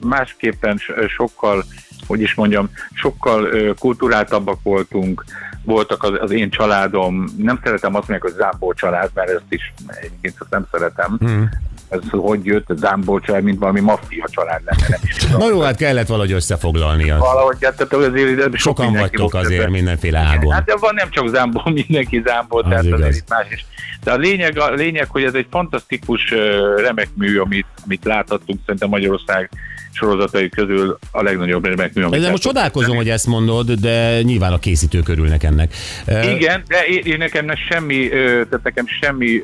másképpen 0.00 0.80
sokkal 1.08 1.64
hogy 2.06 2.20
is 2.20 2.34
mondjam, 2.34 2.70
sokkal 2.92 3.74
kulturáltabbak 3.78 4.62
voltunk, 4.62 5.24
voltak 5.66 6.02
az, 6.02 6.10
az 6.20 6.30
én 6.30 6.50
családom, 6.50 7.24
nem 7.36 7.60
szeretem 7.64 7.94
azt 7.94 8.08
mondani, 8.08 8.30
hogy 8.32 8.40
Zámbó 8.40 8.72
család, 8.72 9.10
mert 9.14 9.28
ezt 9.30 9.44
is 9.48 9.72
egyébként 9.86 10.34
ezt 10.40 10.50
nem 10.50 10.66
szeretem. 10.70 11.16
Hmm. 11.18 11.48
Ez 11.88 12.00
hogy 12.10 12.44
jött, 12.44 12.66
Zámbó 12.76 13.18
család, 13.18 13.42
mint 13.42 13.58
valami 13.58 13.80
maffia 13.80 14.26
család 14.30 14.60
lenne, 14.64 14.86
nem 14.88 15.00
is 15.02 15.14
tudom. 15.14 15.38
Na 15.38 15.48
jó, 15.48 15.60
hát 15.60 15.76
kellett 15.76 16.06
valahogy 16.06 16.32
összefoglalnia. 16.32 17.18
Valahogy, 17.18 17.56
hát, 17.60 17.76
tehát 17.76 17.92
azért 18.06 18.40
sok 18.42 18.56
Sokan 18.56 18.92
vagytok 18.92 19.34
azért 19.34 19.60
ebben. 19.60 19.70
mindenféle 19.70 20.18
ágon. 20.18 20.52
Hát 20.52 20.64
de 20.64 20.76
van 20.80 20.94
nem 20.94 21.10
csak 21.10 21.28
Zámbó, 21.28 21.60
mindenki 21.64 22.22
Zámbó, 22.26 22.62
tehát 22.62 22.84
igaz. 22.84 23.00
azért 23.00 23.16
itt 23.16 23.28
más 23.28 23.46
is. 23.50 23.66
De 24.04 24.12
a 24.12 24.16
lényeg, 24.16 24.58
a 24.58 24.70
lényeg, 24.70 25.06
hogy 25.10 25.22
ez 25.22 25.34
egy 25.34 25.46
fantasztikus, 25.50 26.34
remek 26.76 27.08
mű, 27.14 27.38
amit, 27.38 27.66
amit 27.84 28.04
láthattunk, 28.04 28.58
szerintem 28.64 28.88
Magyarország 28.88 29.50
sorozatai 29.92 30.48
közül 30.48 30.98
a 31.10 31.22
legnagyobb 31.22 31.64
remek 31.64 31.94
mű, 31.94 32.02
amit 32.02 32.14
Ezzel 32.18 32.30
most 32.30 32.44
láthattunk. 32.44 32.72
csodálkozom, 32.72 32.96
hogy 32.96 33.08
ezt 33.08 33.26
mondod, 33.26 33.70
de 33.70 34.22
nyilván 34.22 34.52
a 34.52 34.58
készítők 34.58 35.08
örülnek 35.08 35.42
ennek. 35.42 35.55
Eh, 36.04 36.34
Igen, 36.34 36.62
de 36.68 36.84
én, 36.86 37.02
én 37.04 37.18
nekem 37.18 37.44
ne 37.44 37.54
semmi, 37.54 38.08
tehát 38.08 38.60
nekem 38.62 38.86
semmi 39.00 39.42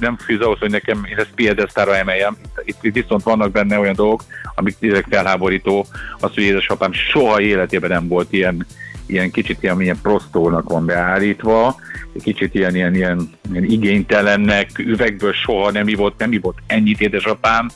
nem 0.00 0.16
fűz 0.16 0.40
ahhoz, 0.40 0.58
hogy 0.58 0.70
nekem 0.70 1.06
én 1.10 1.16
ezt 1.16 1.34
piedesztára 1.34 1.96
emeljem. 1.96 2.36
Itt, 2.64 2.78
itt 2.80 2.94
viszont 2.94 3.22
vannak 3.22 3.50
benne 3.52 3.78
olyan 3.78 3.94
dolgok, 3.94 4.24
amik 4.54 4.76
tényleg 4.80 5.06
felháborító. 5.10 5.86
Az, 6.20 6.34
hogy 6.34 6.42
édesapám 6.42 6.92
soha 6.92 7.40
életében 7.40 7.90
nem 7.90 8.08
volt 8.08 8.32
ilyen, 8.32 8.66
ilyen 9.06 9.30
kicsit 9.30 9.62
ilyen, 9.62 9.80
ilyen 9.80 9.98
prostónak 10.02 10.70
van 10.70 10.86
beállítva, 10.86 11.76
kicsit 12.22 12.54
ilyen, 12.54 12.74
ilyen, 12.74 12.94
ilyen, 12.94 13.30
ilyen 13.52 13.64
igénytelennek, 13.64 14.70
üvegből 14.78 15.32
soha 15.32 15.70
nem 15.70 15.88
ivott, 15.88 16.18
nem 16.18 16.32
ivott 16.32 16.58
ennyit 16.66 17.00
édesapám. 17.00 17.68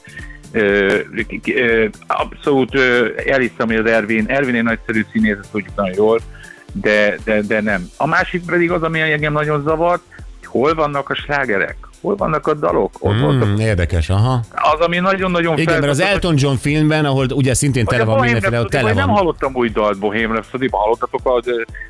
Abszolút 2.06 2.74
ö, 2.74 3.08
elhiszem, 3.26 3.66
hogy 3.66 3.76
az 3.76 3.86
Ervin, 3.86 4.24
Ervin 4.28 4.54
egy 4.54 4.62
nagyszerű 4.62 5.04
színész, 5.12 5.36
ezt 5.40 5.50
tudjuk 5.50 5.76
nagyon 5.76 5.94
jól, 5.96 6.20
de, 6.72 7.16
de, 7.24 7.40
de 7.40 7.60
nem. 7.60 7.88
A 7.96 8.06
másik 8.06 8.44
pedig 8.44 8.70
az, 8.70 8.82
ami 8.82 9.00
engem 9.00 9.32
nagyon 9.32 9.62
zavart, 9.62 10.02
hogy 10.16 10.46
hol 10.46 10.74
vannak 10.74 11.10
a 11.10 11.14
slágerek. 11.14 11.76
hol 12.00 12.16
vannak 12.16 12.46
a 12.46 12.54
dalok? 12.54 12.90
Ott 12.98 13.20
voltak. 13.20 13.48
Hmm, 13.48 13.58
érdekes, 13.58 14.10
aha. 14.10 14.40
Az, 14.50 14.80
ami 14.80 14.98
nagyon-nagyon 14.98 15.58
Igen, 15.58 15.78
mert 15.78 15.92
az 15.92 16.00
Elton 16.00 16.34
John 16.38 16.54
filmben, 16.54 17.04
ahol 17.04 17.26
ugye 17.34 17.54
szintén 17.54 17.84
tele 17.84 18.04
van 18.04 18.20
mindenféle, 18.20 18.60
ott 18.60 18.68
tele 18.70 18.82
vagy 18.82 18.94
Nem 18.94 19.06
van. 19.06 19.16
hallottam 19.16 19.54
új 19.54 19.68
dalt 19.68 19.98
Bohemian 19.98 20.32
rhapsody 20.32 20.68
hallottatok 20.70 21.20
a 21.24 21.42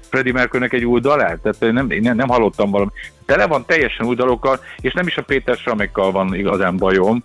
Freddie 0.09 0.33
Mercurynek 0.33 0.73
egy 0.73 0.85
új 0.85 1.01
dalát? 1.01 1.39
Tehát 1.39 1.75
nem, 1.75 1.87
nem, 2.01 2.17
nem 2.17 2.29
hallottam 2.29 2.71
valami. 2.71 2.91
Tele 3.27 3.47
van 3.47 3.65
teljesen 3.67 4.07
új 4.07 4.15
dalokkal, 4.15 4.61
és 4.81 4.93
nem 4.93 5.07
is 5.07 5.17
a 5.17 5.23
Péter 5.23 5.57
Samekkal 5.57 6.13
van 6.13 6.35
igazán 6.35 6.77
bajom, 6.77 7.25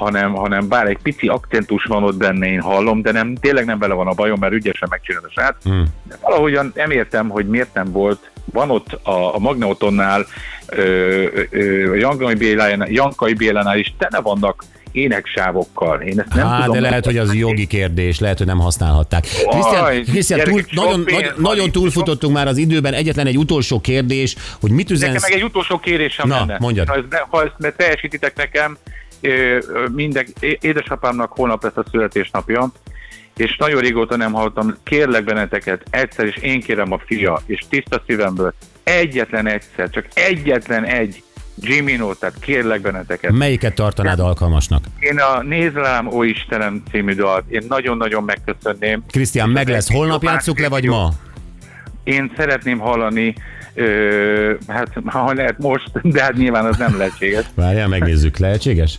hanem, 0.00 0.34
hanem 0.34 0.68
bár 0.68 0.86
egy 0.86 0.98
pici 1.02 1.26
akcentus 1.26 1.84
van 1.84 2.04
ott 2.04 2.16
benne, 2.16 2.46
én 2.46 2.60
hallom, 2.60 3.02
de 3.02 3.12
nem, 3.12 3.34
tényleg 3.34 3.64
nem 3.64 3.78
vele 3.78 3.94
van 3.94 4.06
a 4.06 4.12
bajom, 4.12 4.38
mert 4.40 4.52
ügyesen 4.52 4.88
megcsinálta 4.90 5.26
a 5.26 5.30
srác. 5.30 5.54
Hmm. 5.62 5.84
De 6.08 6.16
valahogyan 6.20 6.72
nem 6.74 6.90
értem, 6.90 7.28
hogy 7.28 7.48
miért 7.48 7.74
nem 7.74 7.92
volt, 7.92 8.30
van 8.52 8.70
ott 8.70 8.92
a, 9.02 9.34
a 9.34 9.38
Magneotonnál, 9.38 10.26
ö, 10.66 11.24
ö, 11.50 11.94
Jankai 11.96 12.34
Bélánál, 12.34 12.90
Jankai 12.90 13.34
Bélánál 13.34 13.78
is 13.78 13.94
tele 13.98 14.20
vannak 14.22 14.64
éneksávokkal. 14.92 16.00
Én 16.00 16.20
ezt 16.20 16.34
nem 16.34 16.46
Á, 16.46 16.60
tudom 16.60 16.74
de 16.74 16.80
lehet, 16.80 17.04
hogy 17.04 17.16
az 17.16 17.34
jogi 17.34 17.66
kérdés, 17.66 18.18
lehet, 18.18 18.38
hogy 18.38 18.46
nem 18.46 18.58
használhatták. 18.58 19.26
Krisztián, 20.06 20.44
túl, 20.44 20.62
nagyon, 20.70 21.04
pénz 21.04 21.32
nagyon 21.36 21.70
túlfutottunk 21.70 22.34
már 22.34 22.46
az 22.46 22.56
időben. 22.56 22.94
Egyetlen 22.94 23.26
egy 23.26 23.38
utolsó 23.38 23.80
kérdés, 23.80 24.36
hogy 24.60 24.70
mit 24.70 24.88
Nekem 24.88 24.96
üzensz? 24.96 25.22
meg 25.22 25.32
egy 25.32 25.44
utolsó 25.44 25.78
kérésem 25.78 26.28
Na, 26.28 26.38
lenne. 26.38 26.56
mondjad. 26.60 26.88
Ha 26.88 26.94
ezt, 26.94 27.24
ha 27.28 27.42
ezt 27.42 27.74
teljesítitek 27.76 28.36
nekem, 28.36 28.78
minden, 29.92 30.26
édesapámnak 30.60 31.32
holnap 31.32 31.62
lesz 31.62 31.76
a 31.76 31.84
születésnapja, 31.90 32.72
és 33.36 33.56
nagyon 33.56 33.80
régóta 33.80 34.16
nem 34.16 34.32
hallottam, 34.32 34.76
kérlek 34.82 35.24
benneteket, 35.24 35.82
egyszer 35.90 36.26
is 36.26 36.36
én 36.36 36.60
kérem 36.60 36.92
a 36.92 36.98
fia, 37.06 37.42
és 37.46 37.64
tiszta 37.68 38.02
szívemből, 38.06 38.54
egyetlen 38.82 39.46
egyszer, 39.46 39.90
csak 39.90 40.06
egyetlen 40.14 40.84
egy 40.84 41.22
Jimmy 41.62 41.98
tehát 42.18 42.34
kérlek 42.40 42.80
benneteket. 42.80 43.32
Melyiket 43.32 43.74
tartanád 43.74 44.18
alkalmasnak? 44.18 44.84
Én 44.98 45.18
a 45.18 45.42
Nézd 45.42 45.74
rám, 45.74 46.06
ó 46.06 46.22
Istenem 46.22 46.82
című 46.90 47.14
dalt, 47.14 47.44
én 47.48 47.62
nagyon-nagyon 47.68 48.24
megköszönném. 48.24 49.04
Krisztián, 49.10 49.48
meg 49.48 49.68
lesz. 49.68 49.92
Holnap 49.92 50.22
játsszuk 50.22 50.58
le, 50.58 50.68
vagy 50.68 50.84
ma? 50.84 51.08
Én 52.04 52.32
szeretném 52.36 52.78
hallani, 52.78 53.34
ö, 53.74 54.52
hát 54.68 54.88
ha 55.04 55.32
lehet 55.32 55.58
most, 55.58 55.90
de 56.02 56.22
hát 56.22 56.34
nyilván 56.34 56.64
az 56.64 56.76
nem 56.76 56.96
lehetséges. 56.96 57.44
Várjál, 57.54 57.88
megnézzük. 57.88 58.38
Lehetséges? 58.38 58.98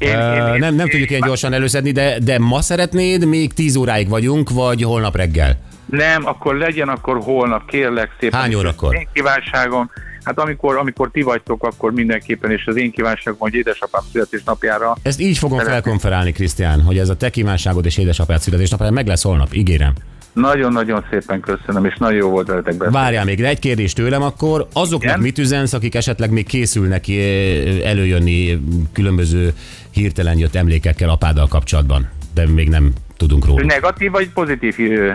Én, 0.00 0.18
nem, 0.58 0.74
nem 0.74 0.88
tudjuk 0.88 1.10
ilyen 1.10 1.22
gyorsan 1.26 1.52
előszedni, 1.52 1.90
de, 1.90 2.18
de 2.18 2.38
ma 2.38 2.60
szeretnéd, 2.60 3.26
még 3.26 3.52
10 3.52 3.76
óráig 3.76 4.08
vagyunk, 4.08 4.50
vagy 4.50 4.82
holnap 4.82 5.16
reggel? 5.16 5.56
Nem, 5.86 6.26
akkor 6.26 6.56
legyen 6.56 6.88
akkor 6.88 7.20
holnap, 7.22 7.66
kérlek 7.66 8.16
szépen. 8.20 8.40
Hány 8.40 8.54
órakor? 8.54 8.94
Én 8.94 9.08
kívánságom, 9.12 9.90
hát 10.22 10.38
amikor, 10.38 10.76
amikor 10.76 11.10
ti 11.10 11.22
vagytok, 11.22 11.62
akkor 11.62 11.92
mindenképpen, 11.92 12.50
és 12.50 12.66
az 12.66 12.76
én 12.76 12.90
kívánságom, 12.90 13.38
hogy 13.38 13.54
édesapám 13.54 14.02
születésnapjára 14.12 14.96
Ezt 15.02 15.20
így 15.20 15.38
fogom 15.38 15.58
Szeretném. 15.58 15.82
felkonferálni, 15.82 16.32
Krisztián, 16.32 16.82
hogy 16.82 16.98
ez 16.98 17.08
a 17.08 17.16
te 17.16 17.30
kívánságod 17.30 17.84
és 17.84 17.98
édesapád 17.98 18.40
születésnapjára 18.40 18.92
meg 18.92 19.06
lesz 19.06 19.22
holnap, 19.22 19.52
ígérem. 19.52 19.92
Nagyon-nagyon 20.32 21.04
szépen 21.10 21.40
köszönöm, 21.40 21.84
és 21.84 21.94
nagyon 21.98 22.16
jó 22.18 22.28
volt 22.30 22.46
veletek 22.46 22.72
beszélni. 22.74 22.94
Várjál 22.96 23.24
még, 23.24 23.40
egy 23.40 23.58
kérdés 23.58 23.92
tőlem 23.92 24.22
akkor. 24.22 24.68
Azoknak 24.72 25.02
Igen? 25.10 25.20
mit 25.20 25.38
üzensz, 25.38 25.72
akik 25.72 25.94
esetleg 25.94 26.30
még 26.30 26.46
készülnek 26.46 27.08
eh, 27.08 27.16
előjönni 27.84 28.60
különböző 28.92 29.52
hirtelen 29.90 30.38
jött 30.38 30.54
emlékekkel 30.54 31.08
apáddal 31.08 31.46
kapcsolatban, 31.48 32.08
de 32.34 32.46
még 32.48 32.68
nem 32.68 32.92
tudunk 33.16 33.46
róla. 33.46 33.64
Negatív 33.64 34.10
vagy 34.10 34.28
pozitív? 34.28 34.74
ö, 34.78 35.10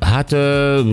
Hát 0.00 0.30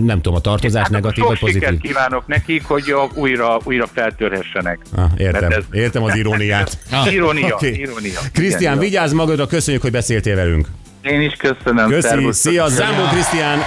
nem 0.04 0.16
tudom, 0.20 0.34
a 0.34 0.40
tartozás 0.40 0.82
Hát 0.82 0.90
negatív 0.90 1.24
vagy 1.24 1.38
pozitív? 1.38 1.62
sikert 1.62 1.80
kívánok 1.80 2.26
nekik, 2.26 2.64
hogy 2.64 2.94
újra, 3.14 3.58
újra 3.64 3.86
feltörhessenek. 3.86 4.78
Ah, 4.96 5.10
értem, 5.16 5.50
ez- 5.50 5.64
értem 5.72 6.02
az 6.02 6.16
iróniát. 6.16 6.78
Irónia, 7.12 7.54
Oké. 7.54 7.68
irónia. 7.68 8.20
Krisztián, 8.32 8.78
vigyázz 8.78 9.12
magadra, 9.12 9.46
köszönjük, 9.46 9.82
hogy 9.82 9.90
beszéltél 9.90 10.34
velünk. 10.36 10.68
Én 11.10 11.20
is 11.20 11.32
köszönöm. 11.32 11.88
Köszi, 11.88 12.32
szia, 12.32 12.68
Zámbó 12.68 13.02
Krisztián, 13.12 13.58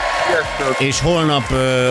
és 0.80 1.00
holnap 1.00 1.44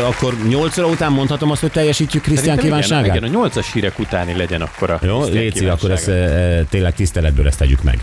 akkor 0.06 0.34
8 0.48 0.78
óra 0.78 0.88
után 0.88 1.12
mondhatom 1.12 1.50
azt, 1.50 1.60
hogy 1.60 1.70
teljesítjük 1.70 2.22
Krisztián 2.22 2.58
kívánságát? 2.58 3.04
Igen, 3.04 3.16
igen, 3.16 3.28
a 3.28 3.32
nyolcas 3.32 3.72
hírek 3.72 3.98
utáni 3.98 4.36
legyen 4.36 4.62
akkor 4.62 4.90
a 4.90 4.98
Jó, 5.02 5.24
Léci, 5.24 5.66
akkor 5.66 5.90
ezt 5.90 6.08
e, 6.08 6.64
tényleg 6.70 6.94
tiszteletből 6.94 7.46
ezt 7.46 7.58
tegyük 7.58 7.82
meg. 7.82 7.98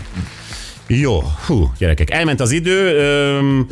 Jó, 0.86 1.22
hú, 1.46 1.72
gyerekek, 1.78 2.10
elment 2.10 2.40
az 2.40 2.50
idő, 2.50 2.96
öm, 2.96 3.66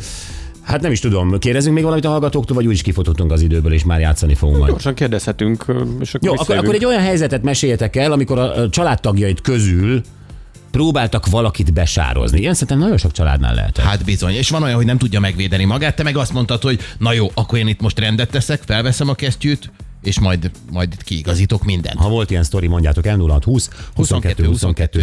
hát 0.63 0.81
nem 0.81 0.91
is 0.91 0.99
tudom, 0.99 1.39
kérdezünk 1.39 1.73
még 1.75 1.83
valamit 1.83 2.05
a 2.05 2.09
hallgatóktól, 2.09 2.55
vagy 2.55 2.65
úgyis 2.65 2.81
kifutottunk 2.81 3.31
az 3.31 3.41
időből, 3.41 3.73
és 3.73 3.83
már 3.83 3.99
játszani 3.99 4.35
fogunk 4.35 4.57
majd. 4.57 4.71
Gyorsan 4.71 4.93
kérdezhetünk, 4.93 5.65
és 5.99 6.13
akkor 6.13 6.29
Jó, 6.29 6.33
akkor, 6.37 6.57
akkor 6.57 6.73
egy 6.73 6.85
olyan 6.85 7.01
helyzetet 7.01 7.43
meséljetek 7.43 7.95
el, 7.95 8.11
amikor 8.11 8.39
a 8.39 8.55
a 8.55 8.69
családtagjait 8.69 9.41
közül 9.41 10.01
próbáltak 10.73 11.27
valakit 11.27 11.73
besározni. 11.73 12.39
Ilyen 12.39 12.53
szerintem 12.53 12.77
nagyon 12.77 12.97
sok 12.97 13.11
családnál 13.11 13.53
lehet. 13.53 13.77
Hát 13.77 14.03
bizony, 14.03 14.33
és 14.33 14.49
van 14.49 14.63
olyan, 14.63 14.75
hogy 14.75 14.85
nem 14.85 14.97
tudja 14.97 15.19
megvédeni 15.19 15.63
magát, 15.63 15.95
te 15.95 16.03
meg 16.03 16.17
azt 16.17 16.33
mondtad, 16.33 16.61
hogy 16.61 16.79
na 16.97 17.13
jó, 17.13 17.31
akkor 17.33 17.57
én 17.57 17.67
itt 17.67 17.81
most 17.81 17.99
rendet 17.99 18.29
teszek, 18.29 18.61
felveszem 18.65 19.09
a 19.09 19.13
kesztyűt, 19.13 19.71
és 20.03 20.19
majd, 20.19 20.51
majd 20.71 21.03
kiigazítok 21.03 21.63
mindent. 21.63 21.99
Ha 21.99 22.09
volt 22.09 22.31
ilyen 22.31 22.43
sztori, 22.43 22.67
mondjátok 22.67 23.05
el 23.05 23.17
0620 23.17 23.69
22 23.95 24.45
22 24.45 25.01